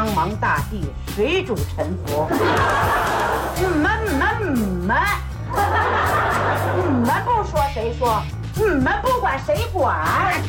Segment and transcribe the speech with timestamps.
[0.00, 0.80] 苍茫大地，
[1.14, 2.26] 水主沉浮。
[3.56, 4.96] 你们你们你们，
[6.74, 8.22] 你们不说谁说？
[8.54, 10.42] 你们不管谁管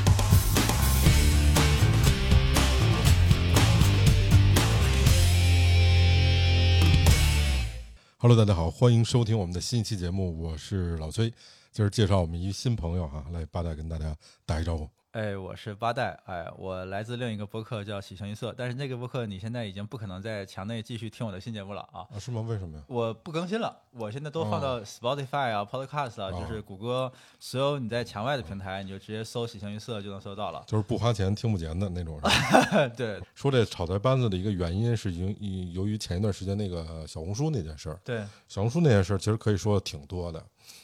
[8.20, 11.34] ？Hello，大家好，欢迎收听我们的新一期节目，我是老崔。
[11.74, 14.88] 今儿介绍我们一新朋友哈，来八代跟大家打一招呼。
[15.12, 22.40] 哎，我是八代，哎，我来自另一个播客叫喜形于色，但是那个播客你现在已经不可能在墙内继续听我的新节目了啊，啊，是吗？
[22.48, 22.84] 为什么呀？
[22.88, 27.12] 我不更新了，我现在都放到 Spotify 啊、Podcast 啊，哦就是谷歌
[27.42, 30.64] 所有你在墙外的平台，你就直接搜喜形于色就能搜到了。
[30.66, 32.18] 就是不花钱听不见的那种。
[32.96, 40.42] 对说这炒菜班子的一个原因是因因由于前一段时间那个小红书那件事儿，对，小红书那件事儿其实可以说挺多的。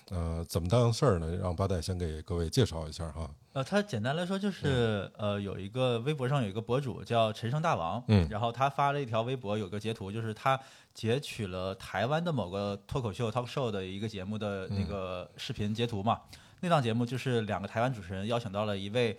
[0.10, 1.34] 呃，怎么当事儿呢？
[1.38, 3.30] 让八代先给各位介绍一下哈。
[3.58, 8.28] 呃，它简单来说就是，呃，有一个微博上有一个博主叫陈胜大王，嗯。
[8.30, 10.60] 然后他发了一条微博，有个截图，就是他
[10.94, 16.22] 截取了台湾的某个脱口秀 talk show 的一个节目的那个视频截图嘛。
[16.60, 19.18] 那档节目就是两个台湾主持人邀请到了一位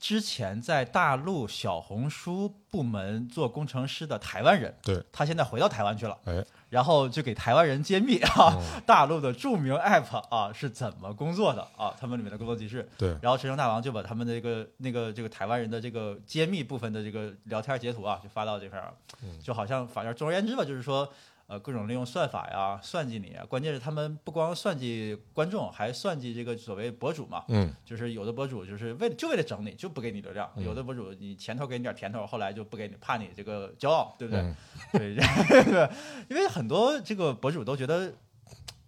[0.00, 8.56] 之前在大陆小红书部门做工程师的台湾人，对，他现在回到台湾去了，哎，然后就给台湾人揭秘 啊，
[8.86, 12.88] 大陆的著名 app 啊是怎么工作的啊，他们里面的工作机制。
[12.96, 18.94] 对，然后陈胜大王就把他们的这个那个这个台湾人的这个揭秘部分的这个聊天截图啊，就发到这边儿，
[19.42, 21.06] 就好像反正总而言之吧，就是说。
[21.50, 23.44] 呃，各种利用算法呀，算计你啊。
[23.44, 27.44] 关键是他们不光算计观众，还算计这个所谓博主嘛。
[27.48, 34.40] 嗯，就是有的博主就是为了就为了整你，就不给你流量；有的博主你前头给你点甜头，后来就不给你，怕你这个骄傲，对不对？
[34.40, 34.56] 嗯
[34.92, 35.92] 对，这 个
[36.28, 38.14] 因为很多这个博主都觉得，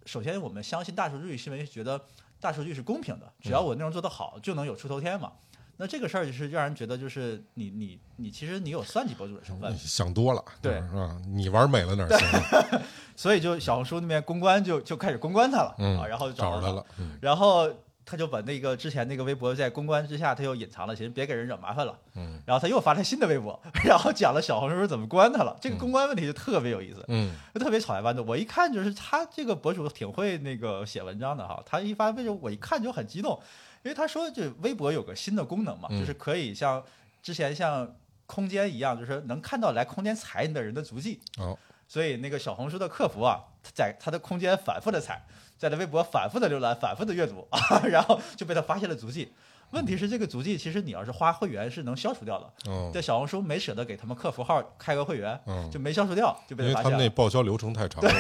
[0.06, 2.00] 首先我们相信大数据，是因为觉得
[2.38, 5.33] 大数据是公平的，只要我内容做得好，就能有出头天嘛。
[5.77, 11.17] 那这个事儿就是让人觉得，就是你你你其实你有算计博主的成分，想多了，对是吧？
[11.27, 12.80] 你玩美了哪儿行？
[13.17, 16.85] 所以就小红书那边公关就就开始公关他了、嗯啊，然后就找着他了。
[16.98, 17.69] 嗯然后
[18.05, 21.96] 他就把那个之前那个微博在公关之下，他又隐藏了，其实别给人惹麻烦了。
[22.17, 25.57] 嗯然后他又发了新的微博，然后讲了小红书怎么关他了。
[25.61, 28.20] 这个公关问题就特别有意思，嗯就特别草台班子。
[28.20, 33.41] 我一看就是他这个博主挺会那个写文章的哈，他一发微博我一看就很激动，
[33.83, 36.83] 因为他说就微博有个新的功能嘛，嗯就是可以像
[37.23, 37.95] 之前像
[38.27, 41.20] 空间一样，就是能看到来空间踩你的人的足迹。
[41.39, 45.23] 哦所以那个小红书的客服啊，他在他的空间反复的踩，
[45.59, 49.31] 在他微博反复的浏览、反复的阅读啊， 然后就被他发现了足迹。
[49.73, 52.70] 问题是这个足迹，其实你要是花会员是能消除掉的。
[52.70, 56.97] 哦在小红书没舍得给他们客服号开个会员，嗯就没消除掉，就被因为发现了。
[56.97, 58.11] 他们那报销流程太长了，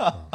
[0.00, 0.26] 嗯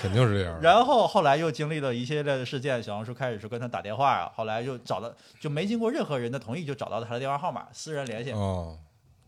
[0.00, 0.58] 肯定是这样。
[0.62, 8.32] 然后后来又经历了一系列的事件，小红书开始是跟他打电话啊，后来就找到就没经过任何人的同意就找到了他的电话号码，私人联系。
[8.32, 8.78] 哦，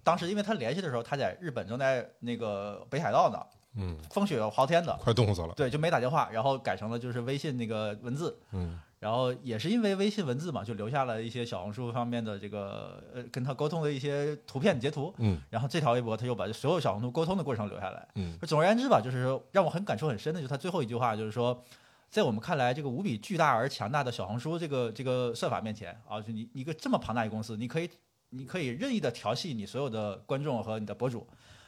[0.02, 3.38] 当时因为他联系的时候，他在日本正在那个北海道呢，
[3.76, 5.52] 嗯，风雪嚎天的，快冻死了。
[5.54, 15.42] 对，就没打电话，然后改成了就是微信那个文字，嗯然后也是因为微信文字嘛，就留下了一些小红书方面的这个呃跟他沟通的一些图片截图，嗯。
[15.50, 18.06] 然后这条微博他又把所有小红书沟通的过程留下来。
[18.14, 18.38] 嗯。
[18.42, 21.64] 总而言之吧，就是说让我很感触很深的，就是他最后一句话，就是说，
[22.10, 27.90] 在我们看来，这个无比巨大而强大的小红书这个这个算法面前啊，就你你一个这么庞大一公司，你可以
[28.28, 31.26] 你可以任意的调戏你所有的观众和你的博主，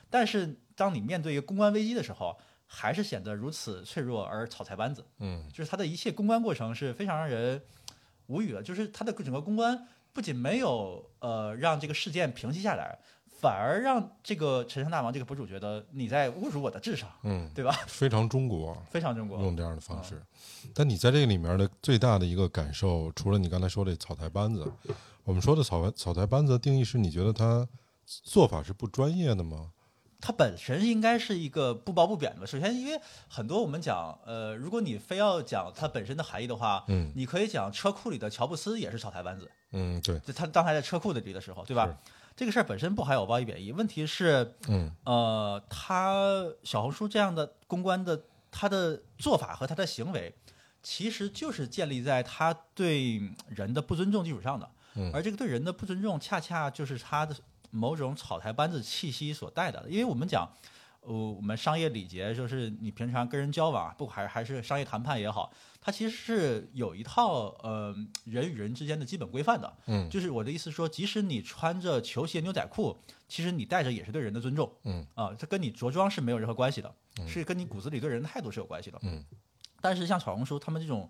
[0.08, 5.04] 但是当你面对一个公关危机的时候，还是显得如此脆弱而草台班子。
[5.18, 7.62] 嗯就是他的一切公关过程是非常让人
[8.26, 12.98] 无语的，就是他的整个公关不仅没有呃让这个事件平息下来，
[13.40, 17.72] 反而让这个陈山大王这个博主觉得你在侮辱我的智商，嗯，对吧？
[17.86, 19.40] 非常中国， 非常中国。
[19.42, 20.22] 用这样的方式。
[20.72, 24.72] 但你在这个里面的最大的一个感受，除了你刚才说的草台班子，
[25.24, 27.68] 我们说的草台草台班子的定义是你觉得他
[28.06, 29.72] 做法是不专业的吗？
[30.26, 32.46] 它本身应该是一个不褒不贬的。
[32.46, 32.98] 首先，因为
[33.28, 41.94] 很多我们讲，呃，如果你非要讲它本身的含义的话，嗯你可以讲车库里的乔布斯也是草台班子，嗯，对，就他当还在车库里的时候，对吧？
[42.34, 50.34] 这个事儿本身不含有褒义贬义，问题是，嗯呃，他小红书这样的公关的他的做法和他的行为，
[50.82, 54.70] 其实就是建立在他对人的不尊重基础上的。
[54.96, 57.36] 嗯而这个对人的不尊重，恰恰就是他的
[57.74, 59.84] 某种草台班子气息所带的。
[59.88, 60.48] 因为我们讲，
[61.00, 67.94] 呃，我们商业礼节就是你平常跟人交往，不还还是商业谈判也好，它其实是有一套呃
[68.24, 69.76] 人与人之间的基本规范的。
[69.86, 72.96] 嗯就是我的意思说，即使你穿着球鞋牛仔裤，
[73.28, 74.72] 其实你带着也是对人的尊重。
[74.84, 76.94] 嗯啊，这跟你着装是没有任何关系的，
[77.26, 78.98] 是跟你骨子里对人的态度是有关系的。
[79.02, 79.24] 嗯
[79.80, 81.06] 但是像小红书他们这种，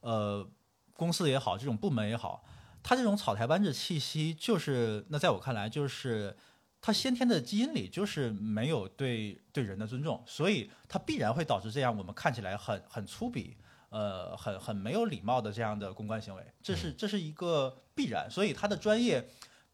[0.00, 0.46] 呃，
[0.94, 2.44] 公司也好，这种部门也好，
[2.82, 6.36] 它这种草台班子气息，就是那在我看来，就是
[6.80, 13.54] 他先天的基因里就是没有对对人的尊重，所以他必然会导致这样我们看起来很很粗鄙，
[13.90, 18.28] 呃，很很没有礼貌的这样的公关行为，这是这是一个必然。
[18.28, 19.28] 所以他的专业，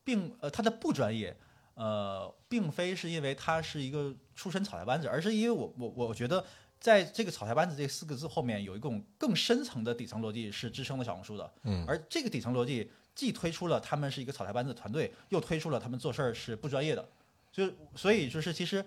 [0.05, 1.34] 并呃他的不专业，
[1.75, 6.44] 呃，并非是因为他是一个出身草台班子，而是因为我我我觉得
[6.78, 17.09] 在这个草台班子这四个字后面有一种更深层的底层逻辑是支撑了小红书的，嗯而这个底层逻辑既推出了他们是一个草台班子团队，又推出了他们做事儿是不专业的，
[17.50, 18.85] 就所以就是其实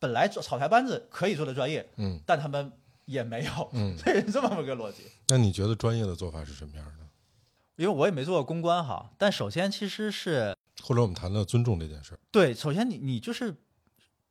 [0.00, 2.72] 本来草台班子可以做的专业，嗯但他们
[3.04, 5.04] 也没有，嗯，所以是这么个逻辑。
[5.28, 7.06] 那你觉得专业的做法是什么样的？
[7.76, 12.18] 因为我也没做过公关哈，但首先其实是或者我们谈到尊重这件事儿。
[12.32, 13.54] 对，首先你你就是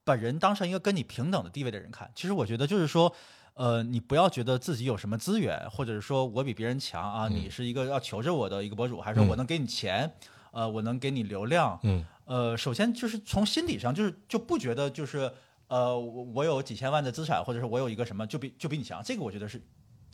[0.04, 2.12] 把人当成一个跟你平等的地位的人看。
[2.14, 3.16] 其实我觉得就是说，
[3.60, 10.10] 呃，你不要觉得自己有什么资源，或者是说我比别人强啊，嗯你是一个要求着我的一个博主，还是说嗯我能给你钱，
[10.52, 15.30] 呃，我能给你流量，嗯呃，首先就是从心理上，就是就不觉得就是
[15.68, 19.62] 呃，我我有几千万的资产，或者是我有一个什么就比就比你强，这个我觉得是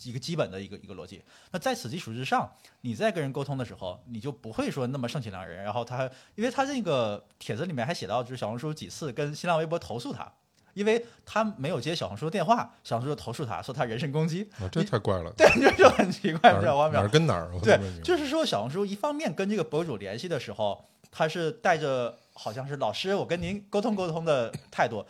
[0.01, 1.21] 一个基本的一个一个逻辑。
[1.51, 2.51] 那在此基础之上，
[2.81, 5.63] 你在跟人沟通的时候，你就不会说那么盛气凌人。
[5.63, 10.33] 然后他，因为他这个帖子里面还写到，就是小红书几次跟新浪微博投诉他，
[10.75, 15.33] 因为他没有接小红书的电话，小红书就投诉他说他人身攻击，啊，这太怪了。
[15.35, 17.09] 对，这就很奇怪，哪比较荒谬儿哪儿。
[17.09, 17.49] 跟哪儿？
[17.63, 25.05] 对就是说小红书一方面跟这个博主联系的时候，他是带着好像是老师，我跟您沟通沟通的态度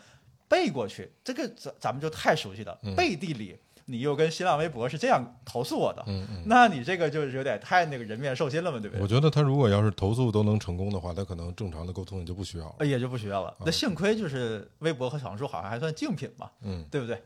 [0.47, 2.77] 背过去，这个咱咱们就太熟悉了。
[2.83, 6.43] 嗯背地里你又跟新浪微博是这样投诉我的，嗯嗯。
[6.47, 9.01] 那你这个就是有点太那个人面兽心了嘛，对不对？
[9.03, 12.75] 我觉得他如果要是投诉都能成功的话，他可能正常的沟通也就不需要了。
[12.79, 13.55] 呃也就不需要了。
[13.65, 17.21] 那幸亏就是微博和小红书好像还算竞品嘛，嗯， 对不对？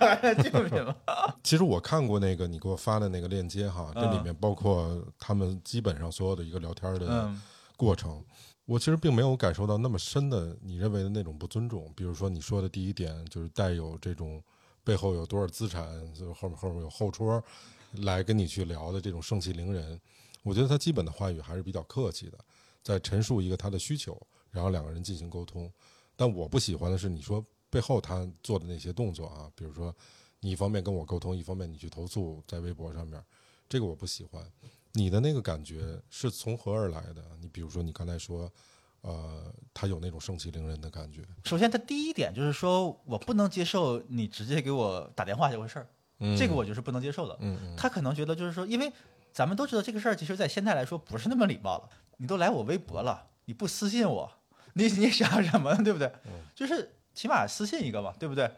[0.00, 0.96] 还 算竞品嘛。
[1.44, 7.42] 其实我看过那个你给我发的那个链接哈，这里嗯面包括他们基本上所有的一个聊天的嗯
[7.76, 8.24] 过程。
[8.64, 14.42] 我其实并没有感受到那么深的你认为的那种不尊重，比如说你说的第一点就是带有这种
[14.88, 17.44] 背后有多少资产，就后面后面有后戳
[18.04, 20.00] 来跟你去聊的这种盛气凌人。
[20.42, 22.38] 我觉得他基本的话语还是比较客气的，
[22.82, 24.18] 在陈述一个他的需求，
[24.50, 25.70] 然后两个人进行沟通。
[26.16, 29.94] 但我不喜欢的是你说背后他做的那些动作啊，比如说
[30.40, 33.22] 你一方面跟我沟通，一方面你去投诉在微博上面，
[33.68, 34.42] 这个我不喜欢。
[34.94, 37.22] 你的那个感觉是从何而来的？
[37.38, 38.50] 你比如说你刚才说，
[39.02, 45.86] 呃，他有那种盛气凌人的感觉，首先，他第一点就是说我不能接受你直接给我打电话这回事儿，
[46.20, 47.36] 嗯，这个我就是不能接受的。
[47.40, 48.92] 嗯嗯他可能觉得就是说，因为
[49.32, 51.88] 咱们都知道这个事儿，其实在现在来说不是那么礼貌了。
[52.16, 54.30] 你都来我微博了，你不私信我，
[54.74, 55.84] 你你想什么呢？
[55.84, 56.08] 对不对？
[56.26, 58.50] 嗯就是起码私信一个嘛，对不对？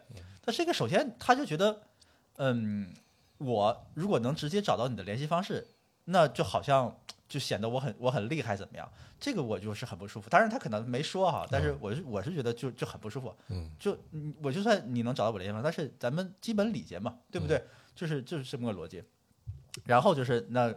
[0.43, 1.81] 他这个首先他就觉得，
[2.37, 2.91] 嗯，
[3.37, 5.67] 我如果能直接找到你的联系方式，
[6.05, 6.97] 那就好像
[7.31, 8.91] 就显得我很我很厉害怎么样？
[9.17, 10.29] 这个我就是很不舒服。
[10.29, 13.33] 当然他可能没说哈，但是我是我是觉得就就很不舒服。
[13.47, 13.97] 嗯就
[14.43, 17.63] 我就算你能找到我联系方式，但是咱们基本礼节嘛，对不对？
[17.95, 19.01] 就是就是这么个逻辑。
[19.85, 20.73] 然后就是那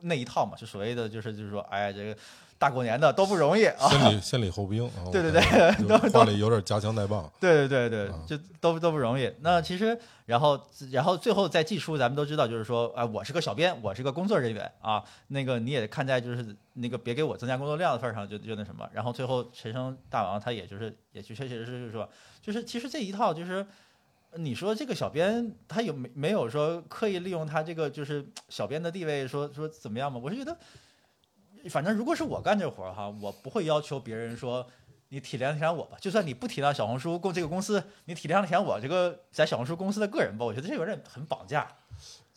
[0.00, 2.16] 那一套嘛，就所谓的就是就是说，哎，这个
[2.62, 3.88] 大过年的都不容易啊。
[3.88, 9.28] 先礼先礼后兵啊，对对我看都就话里有点夹枪带棒，对对对对啊，就都都不容易。
[9.40, 10.60] 那其实，然后
[10.92, 18.88] 然后最后再寄出，咱们都知道，就是说，啊、我是个小编，我是个工作人员啊，那个你也看在就是那个别给我增加工作量的份儿上，就就那什么。
[18.92, 22.08] 然后最后陈升大王他也就是也确确实实就是说，
[22.40, 23.66] 就是其实这一套就是。
[24.34, 30.18] 你说这个小编他有没没有说刻意利用他这个就是小编的地位说说怎么样吗？
[30.24, 30.56] 我是觉得，
[31.68, 34.66] 反正如果是我干这活儿哈，我不会要求别人说
[35.08, 35.96] 你体谅体谅我吧。
[36.00, 41.66] 就算你不体谅小红书公这个公司，你体谅体谅我这个在小红书公司的个人吧，我觉得这有点很绑架。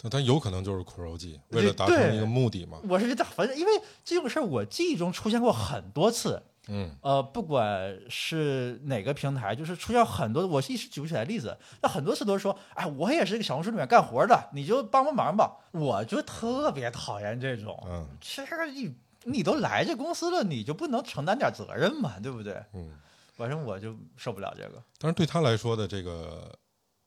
[0.02, 2.80] 但他有可能就是苦肉计，为了达成一个目的嘛。
[2.88, 3.72] 我是觉得，反正因为
[4.04, 6.44] 这种事儿，我记忆中出现过很多次。
[6.68, 11.56] 嗯呃，不管是哪个平台，就是出现很多，我一时举不起来例子。
[11.84, 15.58] 那很多次都是说，哎，我也是个小红书里面干活的，你就帮帮忙吧。
[15.72, 17.80] 我就特别讨厌这种。
[17.88, 22.64] 嗯其实你你都来这公司了，你就不能承担点责任嘛，对不对？
[22.74, 22.98] 嗯，
[23.34, 24.82] 反正我就受不了这个。
[25.00, 26.58] 但是对他来说的这个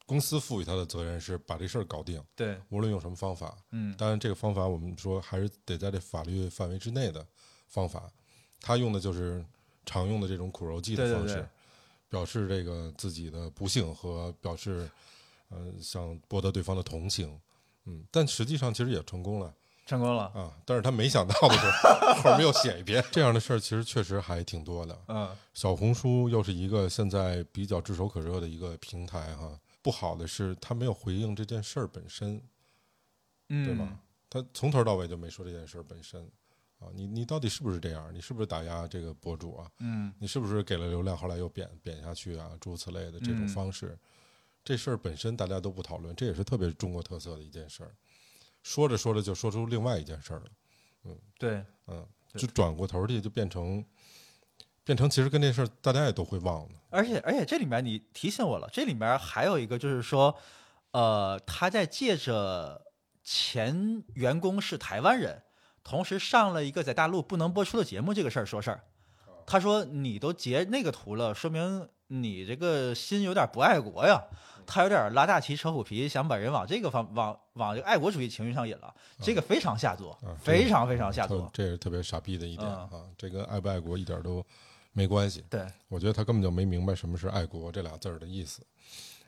[0.05, 3.57] 公司赋予他的责任是把这事儿搞定，对，无论用什么方法。
[3.71, 7.25] 嗯，当然，这个方法我们说还是得在这法律范围之内的
[7.69, 8.11] 方法。
[8.61, 9.45] 他用的就是
[9.87, 11.49] 常用的这种苦肉计的方式，对对对
[12.09, 14.91] 表示这个自己的不幸和表示，
[15.51, 17.41] 呃，想博得对方的同情。
[17.85, 19.55] 嗯，但实际上其实也成功了
[19.89, 20.25] 成功了。
[20.27, 20.53] 啊。
[20.67, 24.97] 但是他没想到的是，后面又写一遍这样的事儿，其实确实还挺多的。
[25.09, 29.59] 嗯，小红书又是一个现在比较炙手可热的一个平台哈。
[29.81, 32.41] 不好的是，他没有回应这件事儿本身，
[33.49, 33.99] 嗯，对吗？
[34.29, 36.21] 他从头到尾就没说这件事儿本身，
[36.79, 38.13] 啊，你你到底是不是这样？
[38.13, 39.71] 你是不是打压这个博主啊？
[39.79, 42.51] 嗯你是不是给了流量，后来又贬贬下去啊？
[42.61, 43.99] 诸如此类的这种嗯方式，
[44.63, 47.95] 这事儿本身大家都不讨论，这也是特别中国特色的一件事儿。
[48.69, 53.83] 说着说着就说出另外一件事儿了，对，嗯，就转过头去就变成
[54.85, 60.37] 变成其实跟这事儿大家也都会忘了，而且而且这里面你提醒我了，这里面还有一个就是说，
[60.91, 62.93] 呃，他在借着
[63.25, 65.43] 前员工是台湾人，
[65.83, 68.85] 同时上了一个在大陆不能播出的节目这个事儿说事儿。
[69.47, 74.23] 他说你都截那个图了，说明你这个心有点不爱国呀。
[74.71, 81.51] 他有点拉大旗扯虎皮，想把人往这个方往往这个爱国主义情绪上引了，这个非常下作，啊非常非常下特作。
[81.55, 84.45] 这是特别傻逼的一点嗯啊，这跟爱不爱国一点都
[84.93, 85.43] 没关系。
[85.49, 88.61] 对，我觉得他根本就没明白什么是爱国这俩字儿的意思。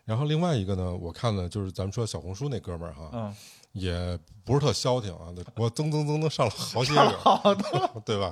[0.04, 3.34] 然后另外一个呢，我看了就是咱们说小红书那哥们儿哈，嗯，
[3.72, 8.30] 也不是特消停啊，我 增增增增上了好几个， 对吧？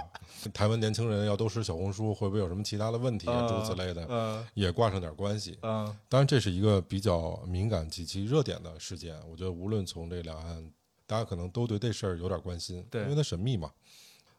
[0.53, 5.59] 台湾年轻人要都使小红书，会不会有什么其他的问题啊，诸如此类的，嗯也挂上点关系。
[5.63, 9.17] 嗯当然，这是一个比较敏感及其热点的事件。
[9.31, 10.71] 我觉得无论从这两岸，
[11.07, 13.71] 大家可能都对这事儿有点关心，对因为它神秘嘛。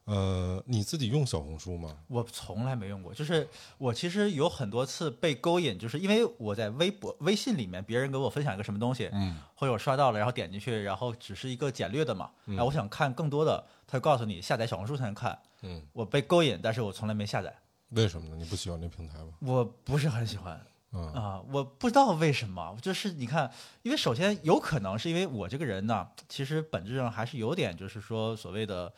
[0.10, 1.96] 呃，你自己用小红书吗？
[2.08, 3.48] 我从来没用过，就是
[3.78, 15.38] 我其实有很多次被勾引，就是因为我在微博、微信里面，别人给我分享一个什么东西，嗯，或者我刷到了，然后点进去，然后只是一个简略的嘛，然后我想看更多的，他就告诉你下载小红书才能看。
[15.62, 17.56] 嗯，我被勾引，但是我从来没下载，
[17.89, 18.36] 为什么呢？
[18.36, 19.34] 你不喜欢这平台吗？
[19.42, 23.51] 我不是很喜欢啊、啊，我不知道为什么，就是你看，
[23.84, 28.92] 因为首先有可能是因为我这个人呢，其实本质上还是有点就是说所谓的。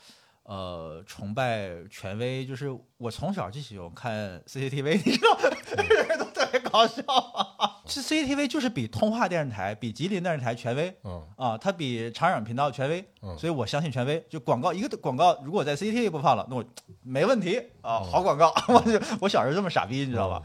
[0.52, 5.38] 呃，崇拜权威，就是我从小就喜欢看 CCTV， 你知道，
[5.78, 7.80] 人都特别搞笑啊。
[7.86, 14.22] 这 CCTV 就是比通化电视台、比吉林电视台权威嗯啊，它比长影频道权威，嗯所以我相信权威。
[14.30, 16.66] 就广告一个广告，如果在 CCTV 播放了，那我
[17.02, 18.54] 没问题啊，好广告。
[18.68, 20.44] 我就我小时候这么傻逼，你知道吧？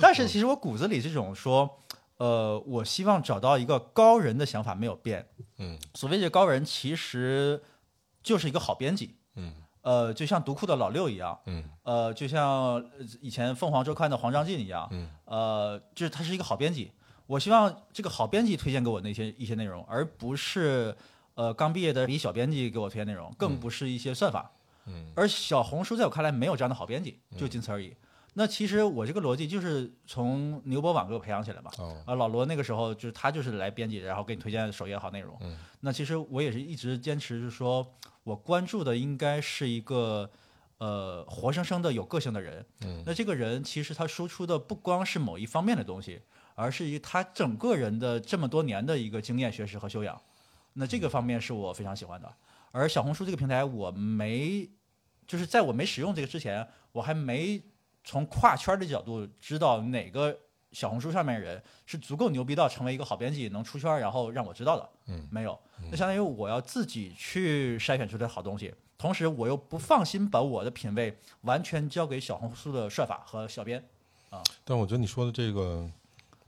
[0.00, 1.68] 但是其实我骨子里这种说，
[2.18, 5.26] 呃，我希望找到一个高人的想法没有变。
[5.58, 7.60] 嗯所谓的高人，其实
[8.22, 9.16] 就是一个好编辑。
[9.36, 12.84] 嗯呃，就像读库的老六一样，嗯呃，就像呃
[13.22, 16.92] 以前凤凰周刊的黄章进一样，嗯呃，就是他是一个好编辑。
[17.26, 20.94] 我希望这个好编辑推荐给我那些一些内容，而不是
[21.34, 24.50] 呃刚毕业的李小编辑给我推荐内容，更不是一些算法。
[24.86, 27.94] 嗯而小红书在我看来没有这样的好编辑，就仅此而已。
[28.40, 31.70] 那其实我这个逻辑就是从牛博网给我培养起来嘛。
[31.76, 35.36] 哦啊，老罗那个时候就是他就是来编辑，然后给你推荐首页好内容。
[35.42, 37.86] 嗯那其实我也是一直坚持，就是说
[38.24, 40.30] 我关注的应该是一个
[40.78, 42.64] 呃活生生的有个性的人。
[42.80, 46.22] 嗯那这个人其实他输出的不光是某一方面的东西，
[46.54, 50.18] 而是一他整个人的这么多年的一个经验、学识和修养。
[50.72, 52.34] 那这个方面是我非常喜欢的。
[52.72, 54.66] 而小红书这个平台，我没
[55.26, 57.60] 就是在我没使用这个之前，我还没
[58.10, 60.36] 从跨圈的角度知道哪个
[60.72, 64.90] 小红书上面的人是足够牛逼到成为一个好编辑，能出圈，然后让我知道的。
[65.06, 65.56] 嗯没有。
[65.92, 73.80] 那相当于我要自己去筛选出来好东西，同时我又不放心把我的品味完全交给小红书的算法和小编
[74.28, 74.42] 啊。
[74.64, 75.88] 但我觉得你说的这个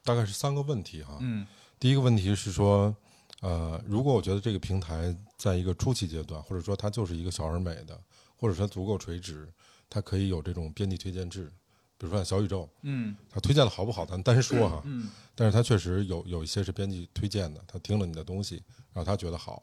[0.03, 1.17] 大概是三个问题哈。
[1.21, 1.47] 嗯
[1.79, 2.93] 第一个问题是说，
[3.41, 7.97] 呃，如果我觉得这个平台在一个初期阶段，或者说它就是一个小而美的，
[8.37, 9.49] 或者说足够垂直，
[9.93, 11.53] 它可以有这种编辑推荐制，
[11.99, 15.11] 比如说像小宇宙，嗯它推荐的好不好咱单说哈，嗯。
[15.35, 18.63] 但是它确实有有一些是编辑推荐的，他听了你的东西，
[18.95, 19.63] 然后他觉得好，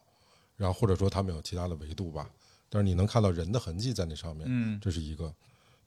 [0.56, 2.30] 然后或者说他们有其他的维度吧，
[2.68, 5.34] 但是你能看到人的痕迹在那上面，嗯这是一个。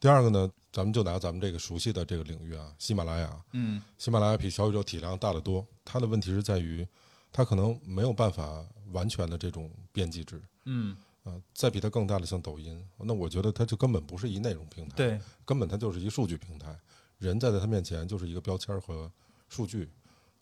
[0.02, 3.82] 第二个呢，咱们就拿咱们这个熟悉的这个领域啊，喜马拉雅，嗯。
[3.98, 6.86] 喜马拉雅比小宇宙体量大得多，它的问题是在于，
[7.32, 16.78] 它可能没有办法完全的这种编辑制，嗯，啊，再比它更大的像抖音，那我觉得它就根本不是一内容平台，，对，根本它就是一数据平台，
[17.18, 19.12] 人站在它面前就是一个标签和
[19.48, 19.90] 数据，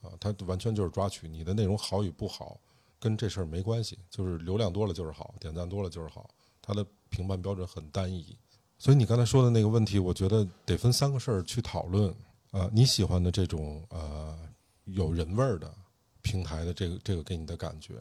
[0.02, 2.60] 啊，它完全就是抓取你的内容好与不好，
[3.00, 6.30] 跟这事儿没关系，就是流量多了就是好，点赞多了就是好，
[6.62, 8.38] 它的评判标准很单一。
[8.78, 12.14] 所以你刚才说的那个问题，我觉得得分三个事儿去讨论。
[12.52, 14.38] 啊，你喜欢的这种呃
[14.84, 15.74] 有人味儿的
[16.22, 17.94] 平台的这个这个给你的感觉，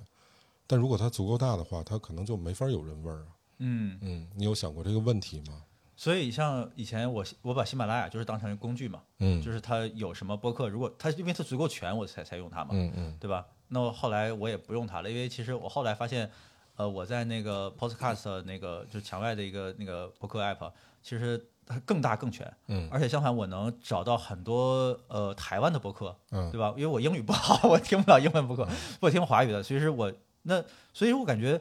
[0.71, 3.27] 但如果它足够大的话，它可能就没法有人味儿啊。
[3.59, 5.62] 嗯，嗯，你有想过这个问题吗？
[5.97, 13.45] 所以像以前我我把喜马拉雅就是当成工具嘛，嗯，就是它有什么播客，如果它因为它足够全，我才才用它嘛，嗯嗯对吧？
[13.67, 16.31] 那我后来我也不用它了，因为其实我后来发现，
[16.77, 20.73] 呃，我在那个 Podcast 那个就是墙外的一个那个播客 app，
[21.03, 26.73] 其实它更大更全，嗯而且相反我能找到很多呃台湾的播客，嗯对吧？
[26.77, 28.67] 因为我英语不好， 我听不了英文播客，
[29.00, 30.11] 我听华语的，其实我
[30.43, 31.61] 那所以我感觉，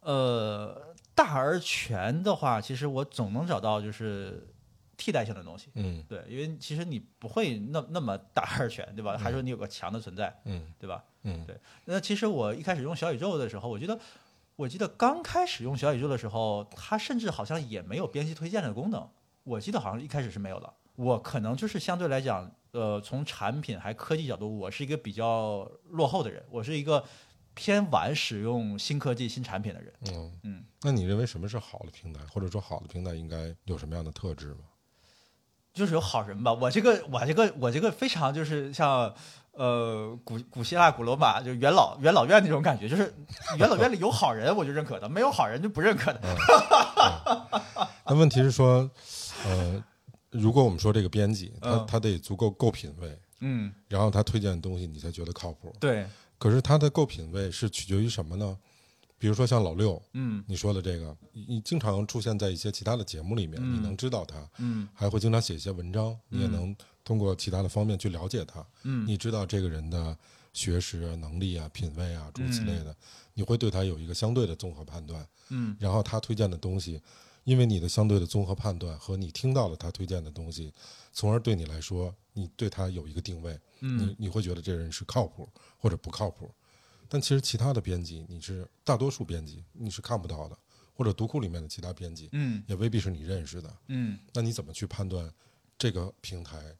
[0.00, 4.48] 呃，大而全的话，其实我总能找到就是
[4.96, 5.68] 替代性的东西。
[5.74, 9.16] 嗯对，因为其实你不会那那么大而全，对吧？
[9.18, 11.04] 还说你有个强的存在，嗯对吧？
[11.24, 13.98] 嗯对那其实我一开始用小宇宙的时候，我觉得，
[14.56, 19.08] 我记得刚开始用小宇宙的时候，它甚至好像也没有编辑推荐的功能。
[19.44, 20.72] 我记得好像一开始是没有的。
[20.96, 27.04] 我可能就是相对来讲，呃，从产品还科技角度，我是一个比较落后的人，我是一个
[27.58, 29.92] 偏晚使用新科技、新产品的人。
[30.12, 34.60] 嗯嗯，那你认为什么是好的平台，或者说好的平台应该有什么样的特质吗？
[35.74, 39.12] 就是有好人吧，我这个我这个我这个非常就是像
[39.52, 43.12] 呃古古希腊古罗马就元老元老院那种感觉，就是
[43.58, 46.20] 元老院里有好人我就认可的，没有好人就不认可的。
[48.06, 48.88] 那问题是说，
[49.44, 49.84] 呃，
[50.30, 55.72] 如果我们说这个编辑，他嗯他得足够够品位，嗯，然后他推荐的东西你才觉得靠谱。
[55.78, 56.06] 对，
[56.38, 58.56] 可是他的够品位是取决于什么呢？
[59.18, 68.64] 比如说像老六，嗯你说的这个，你你经常出现在一些其他的节目里面，嗯你能知道他，嗯还会经常写一些文章，你也嗯能通过其他的方面去了解他。
[68.84, 70.16] 嗯你知道这个人的
[70.52, 72.94] 学识啊、能力啊、品味啊，诸如此类的，
[73.34, 75.26] 你会对他有一个相对的综合判断。
[75.48, 77.02] 嗯然后他推荐的东西，
[77.42, 80.72] 因为你的相对的综合判断和你听到了他推荐的东西，
[81.18, 86.48] 从而对你来说，你对他有一个定位，嗯你你会觉得这人是靠谱或者不靠谱。
[87.08, 90.56] 但其实其他的编辑，你是大多数编辑你是看不到的，
[90.94, 93.76] 或者读库里面的其他编辑嗯也未必是你认识的。
[93.88, 95.28] 嗯那你怎么去判断
[95.76, 96.72] 这个平台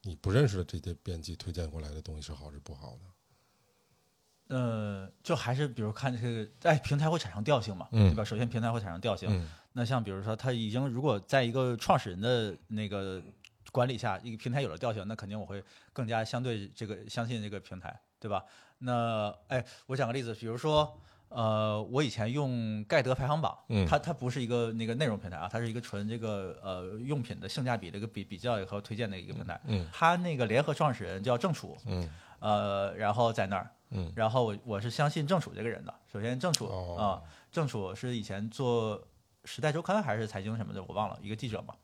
[0.00, 4.56] 你不认识的这些编辑推荐过来的东西是好是不好呢？
[4.56, 8.24] 呃，就还是比如看这个，哎，平台会产生调性嘛，嗯对吧？
[8.24, 13.22] 首先平台会产生调性，嗯那像比如说，他已经如果在一个创始人的那个
[13.70, 18.44] 管理下，一个平台有了调性，那肯定我会更加相对这个相信这个平台，对吧？
[18.78, 29.60] 那哎，我讲个例子，比如说，呃，我以前用盖德排行榜，嗯它它不是一个那个内容平台啊，它是一个纯这个呃用品的性价比的一个比比较和推荐的一个平台。
[29.66, 35.94] 嗯它那个联合创始人叫郑楚，嗯呃，然后在那儿，嗯然后我我是相信郑楚这个人的。
[36.12, 37.22] 首先，郑楚啊、哦
[37.52, 38.98] 郑楚是以前做
[39.44, 41.74] 《时代周刊》还是财经什么的，我忘了，一个记者嘛。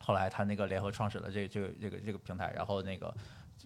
[0.00, 3.14] 后来他那个联合创始了这这个这个这个平台，然后那个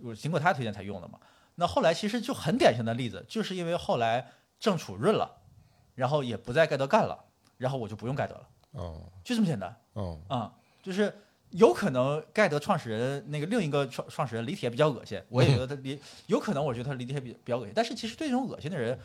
[0.02, 1.18] 我经过他推荐才用的嘛。
[1.54, 5.30] 那后来其实就很典型的例子，就是因为后来郑楚润了，
[5.94, 7.24] 然后也不在盖德干了，
[7.56, 11.12] 然后我就不用盖德了，哦就这么简单哦啊、就是。
[11.50, 18.98] 有可能盖德创始人那个另一个创创始人李铁比较恶心，我也觉得他李有可能我觉得他李铁比比较恶心，但是其实对这种恶心的人，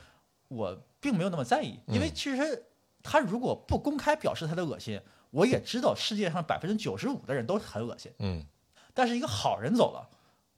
[0.48, 2.66] 我并没有那么在意，因为嗯其实
[3.04, 5.00] 他如果不公开表示他的恶心，
[5.32, 8.44] 我也知道世界上百分之九十五的人都很恶心，嗯。
[8.94, 10.10] 但是一个好人走了，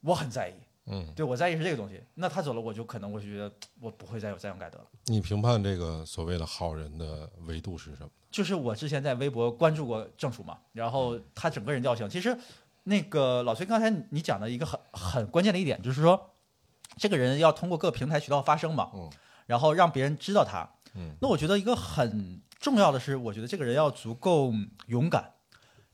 [0.01, 0.53] 我很在意，
[0.85, 4.85] 嗯，对我在意是这个东西，那他走了，我就可能我就觉得我不会再有再用盖德了。
[5.05, 8.09] 你评判这个所谓的好人的维度是什么？
[8.31, 12.35] 就是我之前在微博关注过郑楚嘛，然后他整个人调性，其实
[12.83, 16.31] 那个老崔刚才你讲的一个很很关键的一点，就是说
[16.97, 19.09] 这个人要通过各平台渠道发声嘛，嗯。
[19.45, 20.67] 然后让别人知道他。
[20.95, 21.13] 嗯。
[21.21, 24.53] 那我觉得一个很重要的是，我觉得这个人要足够
[24.85, 25.33] 勇敢。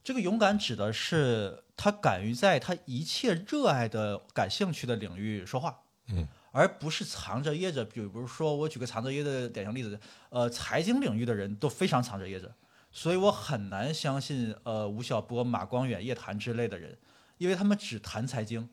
[0.03, 5.79] 这个勇敢指的是他敢于在他一切热爱的、感兴趣的领域说话。
[6.09, 7.85] 嗯而不是藏着掖着。
[7.85, 9.99] 比如说，我举个藏着掖的典型例子，
[10.29, 12.51] 呃，财经领域的人都非常藏着掖着，
[12.91, 16.97] 所以我很难相信呃吴晓波、马光远、叶檀之类的人，
[17.37, 18.67] 因为他们只谈财经。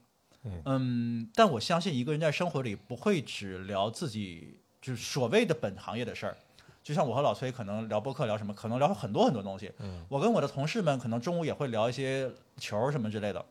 [0.64, 6.36] 嗯但我相信一个人在生活里不会只聊自己就是所谓的本行业的事儿。
[6.84, 9.72] 就像我和老崔可能聊播客聊什么，可能聊很多很多东西。
[9.80, 13.42] 嗯我跟我的同事们可能中午也会聊一些球什么之类的。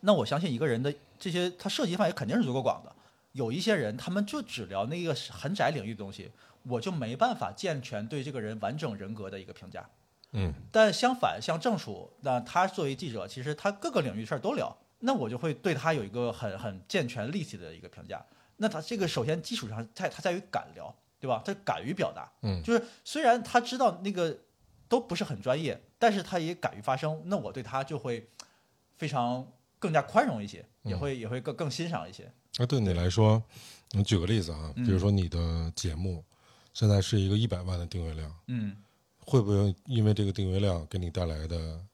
[0.00, 2.90] 那我相信一个人的这些他涉及范围肯定是足够广的。
[3.32, 6.30] 有一些人他们就只聊那个很窄领域的东西，
[6.62, 9.86] 我就没办法健全对这个人完整人格的一个评价。
[10.32, 18.24] 嗯但相反，像郑楚，那他作为记者，其实他各个领域事儿都聊，那我就会对他有一个很很健全立体的一个评价。
[18.56, 20.94] 那他这个首先基础上在他在于敢聊，
[21.26, 21.42] 对吧？
[21.44, 24.38] 他敢于表达，嗯就是虽然他知道那个
[24.88, 28.28] 都不是很专业，但是他也敢于发声，那我对他就会
[28.96, 29.44] 非常
[29.80, 32.32] 更加宽容一些，也嗯会也会更更欣赏一些。
[32.58, 33.42] 那对你来说，
[33.90, 36.24] 你举个例子啊，嗯比如说你的节目
[36.72, 38.76] 现在是一个一百万的订阅量，嗯
[39.18, 41.84] 会不会因为这个订阅量给你带来的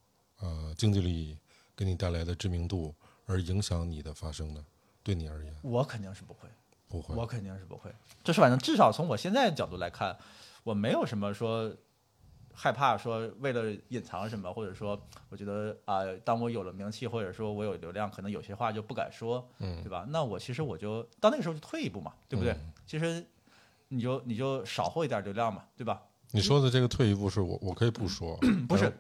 [0.40, 1.37] 呃经济利益，
[1.75, 4.62] 给你带来的知名度而影响你的发声呢？
[5.03, 6.49] 对你而言，我肯定是不会。
[6.92, 7.14] 不会。
[7.14, 7.90] 我肯定是不会。
[8.22, 10.14] 就是反正至少从我现在的角度来看，
[10.62, 11.74] 我没有什么说
[12.52, 15.00] 害怕说为了隐藏什么，或者说
[15.31, 20.05] 我觉得啊、当我有了名气，或者说我有流量，可能有些话就不敢说，嗯对吧？
[20.11, 22.52] 那我其实我就到那个时候就退一步嘛，对不对？
[22.52, 23.26] 嗯其实
[23.88, 26.02] 你就你就少获一点流量嘛，对吧？
[26.33, 28.37] 你说的这个退一步是我我可以不说，
[28.68, 28.92] 不是，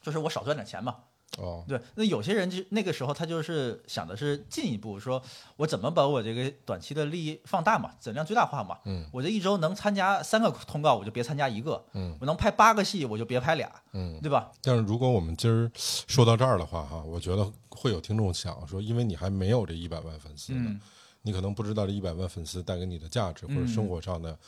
[0.00, 0.96] 就是我少赚点钱嘛。
[1.38, 5.22] 哦，对，那有些人就那个时候他就是想的是进一步说，
[5.56, 8.78] 我怎么把我这个短期的利益放大嘛，质量最大化嘛。
[8.84, 14.18] 嗯我这一周能参加三个通告，我就别参加一个；嗯我能拍八个戏，我就别拍俩，嗯。
[14.22, 14.50] 对吧？
[14.62, 20.80] 但是如果我们今儿说到这儿的话，哈，我觉得会有听众想说，因为你还没有这一百万粉丝呢，嗯
[21.22, 24.38] 你可能不知道这一百万粉丝带给你的价值或者生活上的、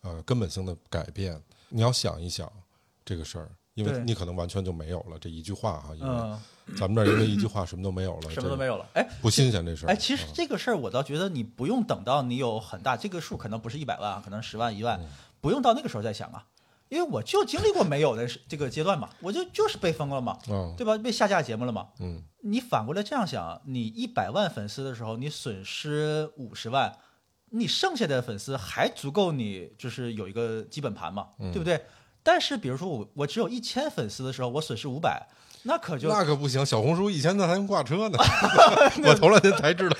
[0.00, 1.40] 呃根本性的改变。
[1.68, 2.50] 你要想一想
[3.04, 6.38] 这个事儿，因为你可能完全就没有了这一句话哈，因为嗯，
[6.76, 8.86] 咱们这儿因为一句话什么都没有了，什么都没有，了。
[8.94, 9.88] 哎不新鲜这事儿。
[9.88, 15.00] 哎，其实嗯这个事儿我倒觉得你不用等到你有很大这个数，可能不是一百万，可能十万一万，
[15.40, 16.46] 不用到那个时候再想啊。
[16.90, 20.98] 因为我就经历过没有的这个阶段嘛，我就就是被封了嘛，嗯对吧？
[20.98, 21.88] 被下架节目了嘛。
[22.00, 26.98] 嗯你反过来这样想，你一百万粉丝的时候，你损失五十万，
[27.50, 31.80] 你剩下的粉丝还足够你就是有一个基本盘嘛，对不对？
[32.22, 35.26] 但是比如说我我只有一千粉丝的时候，我损失五百，
[35.64, 38.18] 那可就那可不行，小红书以前那还用挂车呢，
[39.04, 39.96] 我头两天才知道，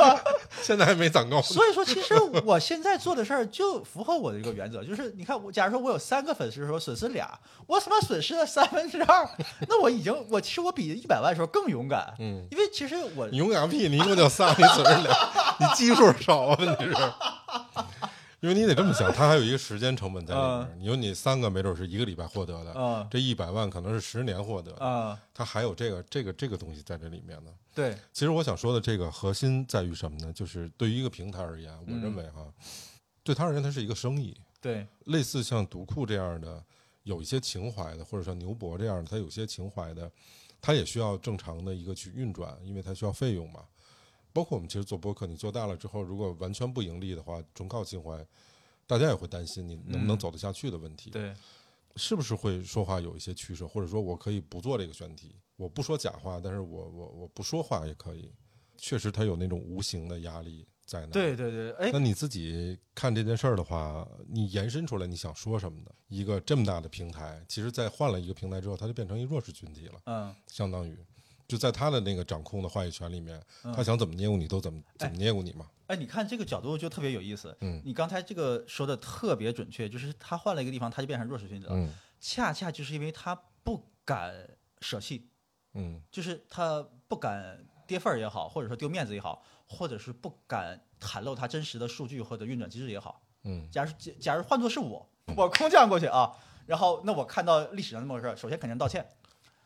[0.62, 1.42] 现在还没攒够呢。
[1.42, 7.28] 所以说，其实 我现在做的事儿就符合我的一个原则，就是你看我，假如说我有三个粉丝的时候损失俩，
[7.66, 9.28] 我他妈损失了三分之二，
[9.68, 13.88] 那我已经我其实我比一百万的时候更勇敢，嗯，因为其实我你勇敢个屁！
[13.88, 15.16] 你一共就仨，你损失俩，
[15.58, 16.56] 你基数少啊？
[16.58, 16.94] 问题是，
[18.42, 20.80] 因为你得这么想，它还有一个时间成本在里面。
[20.80, 27.52] 你说你三个，没准是一个礼拜获得的，嗯这一百万可能是十年获得的，啊、它还有这个这个这个东西在这里面呢。
[27.72, 30.32] 对，其实我想说的这个核心在于什么呢？
[30.32, 32.52] 就是对于一个平台而言，我嗯认为哈，
[33.22, 36.60] 对他而言，它是一个生意，对，类似像读库这样的，
[37.04, 40.10] 有一些情怀的，或者像牛博这样的，它有些情怀的，
[40.60, 43.60] 它也需要正常的一个去运转，因为它需要费用嘛。
[44.32, 48.26] 包括我们其实做播客，你做大了之后，如果完全不盈利的话，纯靠情怀，
[48.86, 51.10] 大家也会担心你能不能嗯走得下去的问题。
[51.10, 51.34] 对，
[51.96, 58.32] 是不是会说话有一些取舍，或者说我可以不做这个选题，我不说假话，但是我我我不说话也可以。
[58.78, 61.12] 确实，它有那种无形的压力在那。
[61.12, 65.94] 对对对，哎那，你自己看这件事儿的话，你延伸出来你想说什么的？
[66.08, 70.98] 一个这么大的平台，其实，在换了一个平台之后，它就变成一弱势群体了，嗯，相当于
[71.52, 75.66] 就在他的那个掌控的话语权里面，嗯他想怎么捏咕你都怎么怎么捏咕你嘛。
[75.86, 77.54] 哎，你看这个角度就特别有意思。
[77.60, 81.74] 嗯你刚才这个说的特别准确，就是他换了一个地方，他就变成弱势群体了。
[81.74, 84.32] 嗯恰恰就是因为他不敢
[84.80, 85.28] 舍弃，
[85.74, 93.20] 嗯就是他不敢跌份儿也好，或者说丢面子也好，或者是不敢袒露他真实的数据或者运转机制也好。
[93.44, 96.32] 嗯假如假假如换作是我，我空降过去啊，
[96.64, 99.06] 然后那我看到历史上那么回事儿，首先肯定道歉，